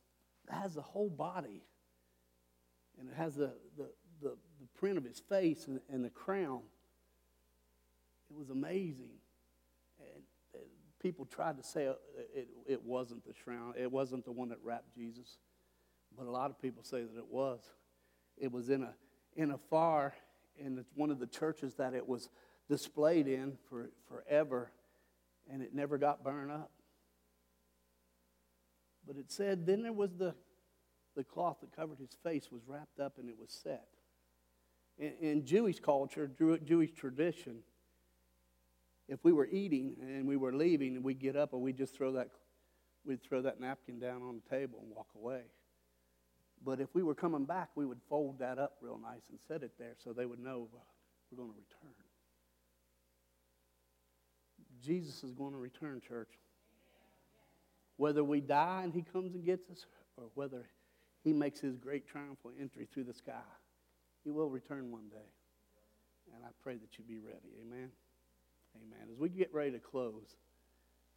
it 0.48 0.54
has 0.54 0.74
the 0.74 0.82
whole 0.82 1.10
body. 1.10 1.64
And 2.98 3.10
it 3.10 3.16
has 3.16 3.34
the, 3.34 3.52
the, 3.76 3.90
the, 4.22 4.36
the 4.60 4.66
print 4.78 4.96
of 4.96 5.04
his 5.04 5.18
face 5.18 5.66
and, 5.66 5.80
and 5.90 6.04
the 6.04 6.10
crown. 6.10 6.60
It 8.30 8.38
was 8.38 8.48
amazing. 8.50 9.10
And, 9.98 10.22
people 10.98 11.26
tried 11.26 11.56
to 11.56 11.62
say 11.62 11.84
it, 11.84 11.98
it, 12.34 12.48
it 12.66 12.84
wasn't 12.84 13.24
the 13.24 13.32
shroud, 13.44 13.74
it 13.78 13.92
wasn't 13.92 14.24
the 14.24 14.32
one 14.32 14.48
that 14.48 14.58
wrapped 14.64 14.92
Jesus. 14.94 15.36
But 16.16 16.26
a 16.26 16.30
lot 16.30 16.50
of 16.50 16.60
people 16.60 16.82
say 16.82 17.02
that 17.02 17.16
it 17.16 17.30
was. 17.30 17.60
It 18.38 18.50
was 18.50 18.70
in 18.70 18.82
a, 18.82 18.94
in 19.34 19.50
a 19.50 19.58
far, 19.70 20.14
in 20.58 20.84
one 20.94 21.10
of 21.10 21.18
the 21.18 21.26
churches 21.26 21.74
that 21.74 21.94
it 21.94 22.06
was 22.06 22.28
displayed 22.68 23.28
in 23.28 23.56
for 23.68 23.90
forever 24.08 24.70
and 25.50 25.62
it 25.62 25.74
never 25.74 25.98
got 25.98 26.24
burned 26.24 26.50
up. 26.50 26.70
But 29.06 29.16
it 29.16 29.30
said, 29.30 29.66
then 29.66 29.82
there 29.82 29.92
was 29.92 30.16
the, 30.16 30.34
the 31.14 31.22
cloth 31.22 31.58
that 31.60 31.74
covered 31.74 31.98
his 31.98 32.16
face 32.24 32.50
was 32.50 32.62
wrapped 32.66 32.98
up 32.98 33.18
and 33.18 33.28
it 33.28 33.36
was 33.38 33.50
set. 33.50 33.86
In, 34.98 35.12
in 35.20 35.46
Jewish 35.46 35.78
culture, 35.78 36.30
Jewish 36.64 36.92
tradition, 36.92 37.58
if 39.08 39.22
we 39.22 39.32
were 39.32 39.46
eating 39.46 39.96
and 40.00 40.26
we 40.26 40.36
were 40.36 40.52
leaving 40.52 40.96
and 40.96 41.04
we'd 41.04 41.20
get 41.20 41.36
up 41.36 41.52
and 41.52 41.62
we'd 41.62 41.76
just 41.76 41.94
throw 41.94 42.12
that, 42.12 42.30
we'd 43.04 43.22
throw 43.22 43.42
that 43.42 43.60
napkin 43.60 44.00
down 44.00 44.22
on 44.22 44.40
the 44.42 44.56
table 44.56 44.80
and 44.82 44.90
walk 44.90 45.08
away. 45.14 45.42
But 46.64 46.80
if 46.80 46.88
we 46.94 47.02
were 47.02 47.14
coming 47.14 47.44
back, 47.44 47.70
we 47.74 47.86
would 47.86 48.00
fold 48.08 48.38
that 48.40 48.58
up 48.58 48.76
real 48.80 48.98
nice 48.98 49.22
and 49.30 49.38
set 49.46 49.62
it 49.62 49.72
there 49.78 49.94
so 50.02 50.12
they 50.12 50.26
would 50.26 50.40
know 50.40 50.68
uh, 50.74 50.78
we're 51.30 51.38
going 51.38 51.50
to 51.50 51.56
return. 51.56 51.94
Jesus 54.84 55.22
is 55.24 55.32
going 55.32 55.52
to 55.52 55.58
return, 55.58 56.00
church. 56.06 56.30
Whether 57.96 58.22
we 58.22 58.40
die 58.40 58.82
and 58.84 58.92
he 58.92 59.02
comes 59.02 59.34
and 59.34 59.44
gets 59.44 59.70
us, 59.70 59.86
or 60.16 60.24
whether 60.34 60.66
he 61.24 61.32
makes 61.32 61.60
his 61.60 61.76
great 61.76 62.06
triumphal 62.06 62.52
entry 62.60 62.86
through 62.92 63.04
the 63.04 63.14
sky, 63.14 63.32
he 64.24 64.30
will 64.30 64.50
return 64.50 64.90
one 64.90 65.08
day. 65.08 65.30
And 66.34 66.44
I 66.44 66.48
pray 66.62 66.74
that 66.74 66.98
you 66.98 67.04
be 67.04 67.18
ready. 67.18 67.54
Amen. 67.60 67.90
Amen. 68.76 69.08
As 69.10 69.18
we 69.18 69.28
get 69.28 69.52
ready 69.54 69.72
to 69.72 69.78
close, 69.78 70.36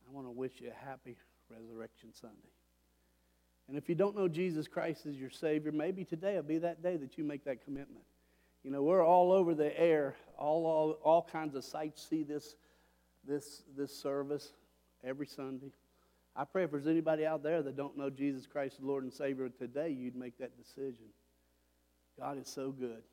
I 0.08 0.12
want 0.12 0.28
to 0.28 0.32
wish 0.32 0.54
you 0.60 0.70
a 0.70 0.86
happy 0.88 1.18
Resurrection 1.50 2.14
Sunday. 2.14 2.59
And 3.70 3.78
if 3.78 3.88
you 3.88 3.96
don't 3.96 4.18
know 4.18 4.28
Jesus 4.28 4.68
Christ 4.68 5.06
as 5.06 5.16
your 5.16 5.30
Savior, 5.30 5.72
maybe 5.72 6.04
today 6.04 6.36
will 6.36 6.44
be 6.44 6.58
that 6.58 6.82
day 6.82 6.98
that 6.98 7.18
you 7.18 7.24
make 7.24 7.46
that 7.46 7.64
commitment. 7.64 8.04
You 8.64 8.72
know, 8.72 8.82
we're 8.82 9.06
all 9.06 9.32
over 9.32 9.54
the 9.54 9.80
air. 9.80 10.16
All, 10.38 10.66
all, 10.66 10.92
all 11.04 11.30
kinds 11.32 11.56
of 11.56 11.64
sites 11.64 12.06
see 12.10 12.24
this 12.24 12.56
this, 13.28 13.64
this 13.78 13.96
service 13.96 14.54
every 15.04 15.28
Sunday. 15.28 15.72
I 16.36 16.46
pray 16.46 16.64
if 16.64 16.72
there's 16.72 16.88
anybody 16.88 17.26
out 17.26 17.44
there 17.44 17.62
that 17.62 17.76
don't 17.76 17.98
know 17.98 18.10
Jesus 18.10 18.48
Christ 18.48 18.78
as 18.80 18.84
Lord 18.84 19.04
and 19.04 19.14
Savior 19.14 19.50
today, 19.50 19.90
you'd 19.90 20.16
make 20.16 20.38
that 20.40 20.58
decision. 20.58 21.06
God 22.18 22.38
is 22.40 22.48
so 22.48 22.72
good. 22.72 23.04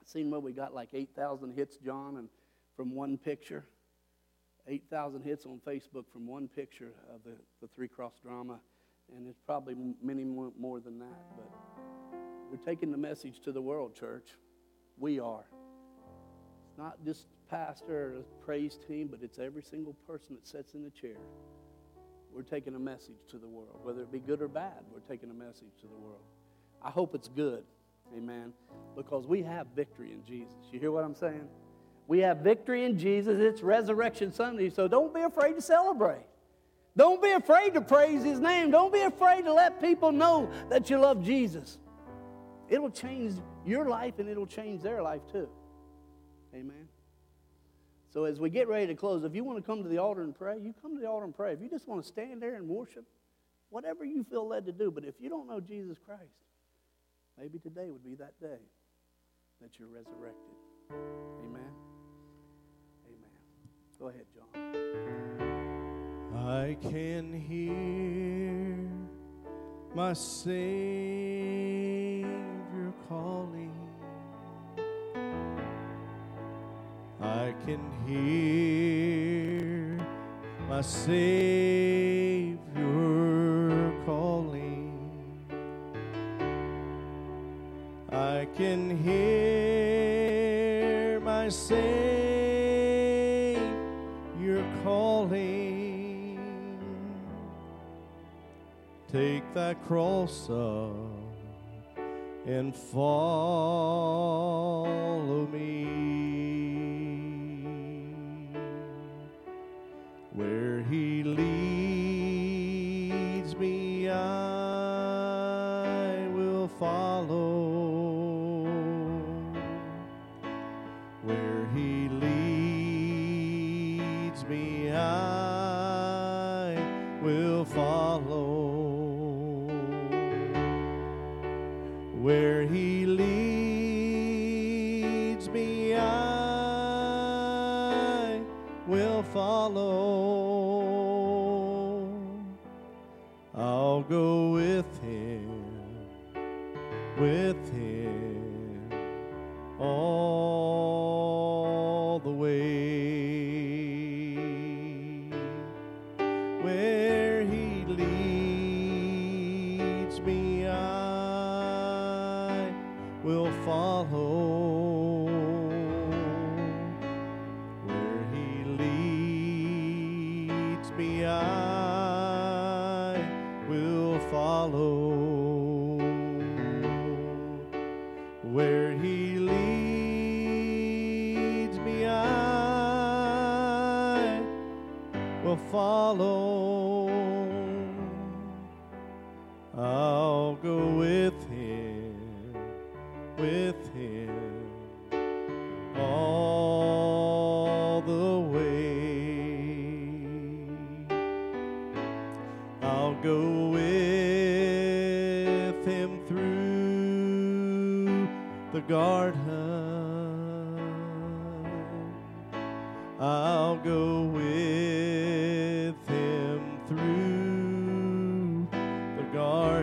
I've 0.00 0.08
Seen 0.08 0.30
what 0.30 0.42
we 0.42 0.52
got 0.52 0.74
like 0.74 0.90
8,000 0.92 1.52
hits, 1.52 1.76
John, 1.76 2.16
and 2.16 2.28
from 2.76 2.94
one 2.94 3.18
picture. 3.18 3.64
8,000 4.66 5.22
hits 5.22 5.46
on 5.46 5.60
Facebook 5.66 6.04
from 6.12 6.26
one 6.26 6.46
picture 6.46 6.92
of 7.12 7.22
the, 7.24 7.36
the 7.62 7.68
Three 7.74 7.88
Cross 7.88 8.14
drama, 8.22 8.60
and 9.16 9.28
it's 9.28 9.40
probably 9.46 9.74
many 10.02 10.24
more, 10.24 10.52
more 10.58 10.80
than 10.80 10.98
that. 10.98 11.20
But 11.36 11.50
we're 12.50 12.64
taking 12.64 12.90
the 12.90 12.98
message 12.98 13.40
to 13.40 13.52
the 13.52 13.60
world, 13.60 13.94
church. 13.94 14.30
We 14.98 15.20
are. 15.20 15.46
It's 16.68 16.78
not 16.78 17.04
just 17.04 17.26
pastor 17.50 18.16
or 18.18 18.22
praise 18.44 18.78
team, 18.88 19.08
but 19.10 19.20
it's 19.22 19.38
every 19.38 19.62
single 19.62 19.94
person 20.06 20.34
that 20.34 20.46
sits 20.46 20.74
in 20.74 20.82
the 20.82 20.90
chair. 20.90 21.16
We're 22.32 22.42
taking 22.42 22.74
a 22.74 22.78
message 22.78 23.16
to 23.30 23.38
the 23.38 23.48
world. 23.48 23.80
Whether 23.82 24.02
it 24.02 24.12
be 24.12 24.18
good 24.18 24.42
or 24.42 24.48
bad, 24.48 24.84
we're 24.92 25.00
taking 25.00 25.30
a 25.30 25.34
message 25.34 25.72
to 25.80 25.86
the 25.86 25.96
world. 25.96 26.22
I 26.82 26.90
hope 26.90 27.14
it's 27.14 27.28
good. 27.28 27.64
Amen. 28.16 28.52
Because 28.96 29.26
we 29.26 29.42
have 29.42 29.66
victory 29.74 30.12
in 30.12 30.24
Jesus. 30.24 30.56
You 30.72 30.80
hear 30.80 30.90
what 30.90 31.04
I'm 31.04 31.14
saying? 31.14 31.48
We 32.06 32.20
have 32.20 32.38
victory 32.38 32.84
in 32.84 32.98
Jesus. 32.98 33.38
It's 33.40 33.62
Resurrection 33.62 34.32
Sunday, 34.32 34.70
so 34.70 34.88
don't 34.88 35.14
be 35.14 35.22
afraid 35.22 35.54
to 35.54 35.62
celebrate. 35.62 36.24
Don't 36.98 37.22
be 37.22 37.30
afraid 37.30 37.74
to 37.74 37.80
praise 37.80 38.24
His 38.24 38.40
name. 38.40 38.72
Don't 38.72 38.92
be 38.92 39.02
afraid 39.02 39.44
to 39.44 39.52
let 39.52 39.80
people 39.80 40.10
know 40.10 40.50
that 40.68 40.90
you 40.90 40.98
love 40.98 41.22
Jesus. 41.22 41.78
It'll 42.68 42.90
change 42.90 43.34
your 43.64 43.88
life 43.88 44.18
and 44.18 44.28
it'll 44.28 44.48
change 44.48 44.82
their 44.82 45.00
life 45.00 45.20
too. 45.30 45.48
Amen. 46.52 46.88
So 48.12 48.24
as 48.24 48.40
we 48.40 48.50
get 48.50 48.66
ready 48.66 48.88
to 48.88 48.96
close, 48.96 49.22
if 49.22 49.32
you 49.32 49.44
want 49.44 49.58
to 49.58 49.62
come 49.62 49.84
to 49.84 49.88
the 49.88 49.98
altar 49.98 50.24
and 50.24 50.34
pray, 50.34 50.58
you 50.60 50.74
come 50.82 50.96
to 50.96 51.00
the 51.00 51.08
altar 51.08 51.24
and 51.24 51.34
pray. 51.34 51.52
If 51.52 51.60
you 51.62 51.70
just 51.70 51.86
want 51.86 52.02
to 52.02 52.08
stand 52.08 52.42
there 52.42 52.56
and 52.56 52.68
worship, 52.68 53.04
whatever 53.70 54.04
you 54.04 54.24
feel 54.24 54.48
led 54.48 54.66
to 54.66 54.72
do. 54.72 54.90
But 54.90 55.04
if 55.04 55.14
you 55.20 55.28
don't 55.28 55.46
know 55.46 55.60
Jesus 55.60 55.98
Christ, 56.04 56.22
maybe 57.38 57.60
today 57.60 57.90
would 57.90 58.02
be 58.02 58.16
that 58.16 58.40
day 58.40 58.58
that 59.62 59.78
you're 59.78 59.86
resurrected. 59.86 60.56
Amen. 60.90 61.70
Amen. 63.06 63.30
Go 64.00 64.08
ahead, 64.08 64.26
John. 64.34 65.27
I 66.34 66.76
can 66.82 67.32
hear 67.32 68.88
my 69.94 70.12
Savior 70.12 70.62
calling. 73.08 73.72
I 77.20 77.54
can 77.64 77.80
hear 78.06 79.98
my 80.68 80.82
Savior 80.82 82.58
calling. 84.04 84.92
I 88.10 88.46
can 88.56 88.96
hear 89.02 89.27
That 99.68 99.84
cross 99.86 100.48
up 100.48 100.94
and 102.46 102.74
follow 102.74 104.06
me. 105.52 105.67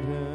Garden. 0.01 0.34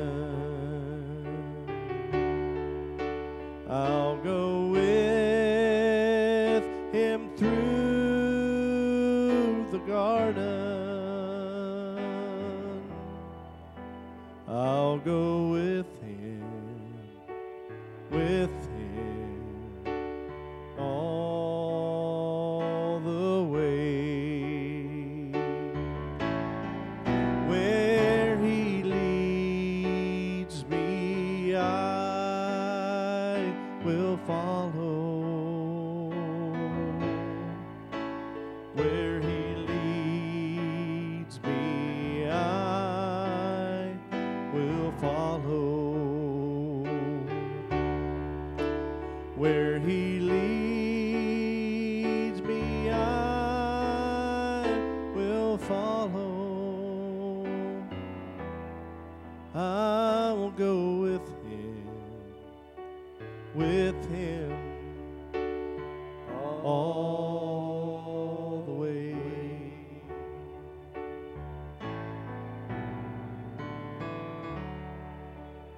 All 66.64 68.62
the 68.66 68.72
way. 68.72 69.16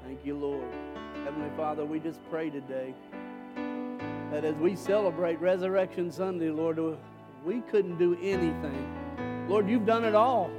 Thank 0.05 0.25
you, 0.25 0.37
Lord. 0.37 0.65
Heavenly 1.25 1.51
Father, 1.57 1.85
we 1.85 2.01
just 2.01 2.21
pray 2.31 2.51
today 2.51 2.95
that 4.33 4.45
as 4.45 4.55
we 4.57 4.75
celebrate 4.77 5.41
Resurrection 5.41 6.11
Sunday, 6.11 6.51
Lord, 6.51 6.79
We 7.45 7.61
couldn't 7.63 7.99
do 7.99 8.17
anything. 8.23 9.47
Lord, 9.49 9.69
you've 9.69 9.85
done 9.85 10.05
it 10.05 10.15
all. 10.15 10.51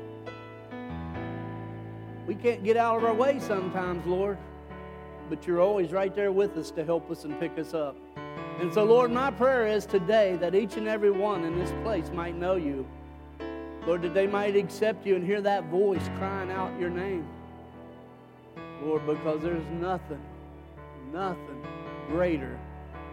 We 2.28 2.36
can't 2.36 2.64
get 2.64 2.78
out 2.78 2.98
of 2.98 3.06
our 3.06 3.14
way 3.14 3.40
sometimes, 3.40 4.06
Lord, 4.06 4.38
but 5.30 5.48
you're 5.48 5.62
always 5.62 5.92
right 5.92 6.14
there 6.14 6.32
with 6.32 6.58
us 6.58 6.72
to 6.72 6.86
help 6.86 7.10
us 7.10 7.24
and 7.26 7.40
pick 7.40 7.58
us 7.58 7.74
up. 7.74 7.96
And 8.60 8.74
so, 8.74 8.84
Lord, 8.84 9.12
my 9.12 9.32
prayer 9.32 9.68
is 9.68 9.86
today 9.86 10.38
that 10.38 10.56
each 10.56 10.78
and 10.78 10.88
every 10.88 11.12
one 11.12 11.44
in 11.44 11.58
this 11.58 11.72
place 11.84 12.10
might 12.14 12.36
know 12.36 12.56
you. 12.56 12.86
Lord, 13.86 14.02
that 14.04 14.14
they 14.14 14.28
might 14.28 14.56
accept 14.56 15.06
you 15.06 15.16
and 15.16 15.26
hear 15.26 15.42
that 15.42 15.66
voice 15.66 16.08
crying 16.18 16.52
out 16.52 16.80
your 16.80 16.90
name. 16.90 17.28
Lord, 18.84 19.06
because 19.06 19.42
there's 19.42 19.68
nothing, 19.82 20.22
nothing 21.12 21.66
greater 22.08 22.58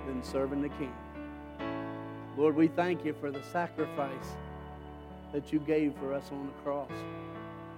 than 0.07 0.23
serving 0.23 0.63
the 0.63 0.69
King. 0.69 0.95
Lord, 2.37 2.55
we 2.55 2.69
thank 2.69 3.05
you 3.05 3.15
for 3.21 3.31
the 3.31 3.43
sacrifice 3.53 4.37
that 5.33 5.53
you 5.53 5.59
gave 5.61 5.95
for 5.97 6.13
us 6.13 6.25
on 6.31 6.47
the 6.47 6.53
cross. 6.63 6.93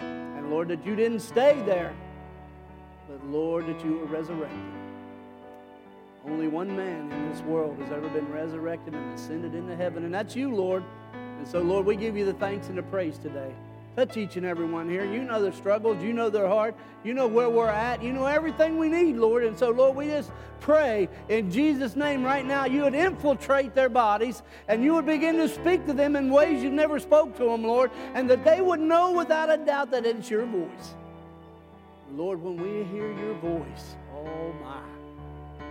And 0.01 0.51
Lord, 0.51 0.69
that 0.69 0.85
you 0.85 0.95
didn't 0.97 1.21
stay 1.21 1.63
there, 1.65 1.95
but 3.09 3.25
Lord, 3.27 3.67
that 3.67 3.85
you 3.85 3.99
were 3.99 4.07
resurrected. 4.07 4.82
Only 6.27 6.49
one 6.49 6.77
man 6.77 7.11
in 7.11 7.31
this 7.31 7.41
world 7.43 7.79
has 7.81 7.91
ever 7.93 8.09
been 8.09 8.31
resurrected 8.31 8.95
and 8.95 9.15
ascended 9.15 9.55
into 9.55 9.75
heaven, 9.75 10.05
and 10.05 10.15
that's 10.15 10.37
you, 10.37 10.55
Lord. 10.55 10.85
And 11.13 11.47
so, 11.47 11.61
Lord, 11.61 11.85
we 11.85 11.97
give 11.97 12.17
you 12.17 12.25
the 12.25 12.35
thanks 12.35 12.69
and 12.69 12.79
the 12.79 12.83
praise 12.83 13.19
today. 13.19 13.53
Touch 13.97 14.17
each 14.17 14.37
and 14.37 14.47
every 14.47 14.65
one 14.65 14.89
here. 14.89 15.05
You 15.05 15.23
know 15.23 15.43
their 15.43 15.53
struggles. 15.53 16.03
You 16.03 16.15
know 16.15 16.31
their 16.31 16.49
heart. 16.49 16.75
You 17.05 17.13
know 17.13 17.27
where 17.27 17.51
we're 17.51 17.69
at. 17.69 18.03
You 18.03 18.13
know 18.13 18.25
everything 18.25 18.79
we 18.79 18.89
need, 18.89 19.17
Lord. 19.17 19.45
And 19.45 19.59
so, 19.59 19.71
Lord, 19.71 19.97
we 19.97 20.07
just 20.07 20.31
pray 20.61 21.09
in 21.29 21.51
Jesus' 21.51 21.97
name 21.97 22.23
right 22.23 22.47
now 22.47 22.65
you 22.65 22.83
would 22.83 22.95
infiltrate 22.95 23.75
their 23.75 23.89
bodies 23.89 24.43
and 24.69 24.85
you 24.85 24.95
would 24.95 25.05
begin 25.05 25.37
to 25.37 25.49
speak 25.49 25.85
to 25.87 25.93
them 25.93 26.15
in 26.15 26.31
ways 26.31 26.63
you've 26.63 26.73
never 26.73 27.01
spoke 27.01 27.37
to 27.37 27.45
them, 27.45 27.65
Lord, 27.65 27.91
and 28.15 28.31
that 28.31 28.45
they 28.45 28.61
would 28.61 28.81
know 28.81 29.13
without 29.13 29.51
a 29.51 29.57
doubt 29.57 29.91
that 29.91 30.07
it's 30.07 30.31
your 30.31 30.47
voice. 30.47 30.95
Lord, 32.13 32.41
when 32.41 32.57
we 32.57 32.85
hear 32.85 33.13
your 33.13 33.35
voice, 33.35 33.97
oh 34.15 34.55
my, 34.63 34.83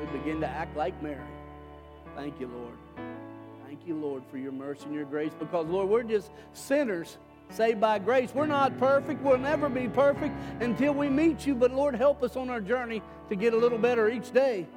we 0.02 0.20
begin 0.20 0.42
to 0.42 0.48
act 0.48 0.76
like 0.76 1.02
Mary. 1.02 1.20
Thank 2.16 2.40
you, 2.40 2.48
Lord. 2.48 3.08
Thank 3.66 3.88
you, 3.88 3.96
Lord, 3.96 4.24
for 4.30 4.38
your 4.38 4.52
mercy 4.52 4.86
and 4.86 4.94
your 4.94 5.06
grace 5.06 5.32
because, 5.40 5.68
Lord, 5.68 5.88
we're 5.88 6.04
just 6.04 6.32
sinners 6.54 7.18
saved 7.50 7.80
by 7.80 8.00
grace. 8.00 8.34
We're 8.34 8.48
not 8.48 8.78
perfect. 8.78 9.22
We'll 9.22 9.38
never 9.38 9.70
be 9.70 9.88
perfect 9.88 10.36
until 10.60 10.94
we 10.94 11.10
meet 11.10 11.46
you. 11.46 11.56
But 11.56 11.72
Lord, 11.72 11.96
help 11.96 12.24
us 12.24 12.36
on 12.36 12.50
our 12.50 12.62
journey 12.62 13.02
to 13.30 13.36
get 13.36 13.54
a 13.54 13.58
little 13.58 13.78
better 13.78 14.10
each 14.10 14.32
day. 14.32 14.68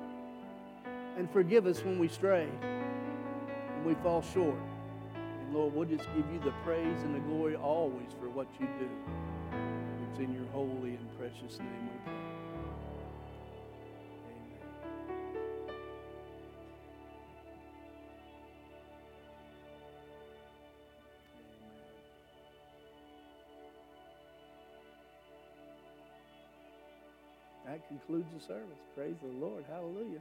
And 1.17 1.31
forgive 1.31 1.67
us 1.67 1.85
when 1.85 1.99
we 1.99 2.09
stray 2.09 2.49
and 2.63 3.85
we 3.85 3.95
fall 4.03 4.23
short. 4.23 4.59
And 5.15 5.55
Lord, 5.55 5.75
we'll 5.75 5.89
just 5.89 6.09
give 6.15 6.25
you 6.33 6.41
the 6.41 6.53
praise 6.65 7.03
and 7.03 7.15
the 7.15 7.21
glory 7.21 7.57
always 7.57 8.09
for 8.21 8.29
what 8.29 8.49
you 8.61 8.67
do. 8.79 8.89
It's 10.11 10.19
in 10.19 10.33
your 10.33 10.47
holy 10.53 10.91
and 10.91 11.19
precious 11.19 11.59
name 11.59 11.89
we 11.93 12.05
pray. 12.05 12.24
Concludes 27.89 28.27
the 28.35 28.41
service. 28.41 28.79
Praise 28.95 29.17
the 29.23 29.29
Lord. 29.29 29.65
Hallelujah. 29.71 30.21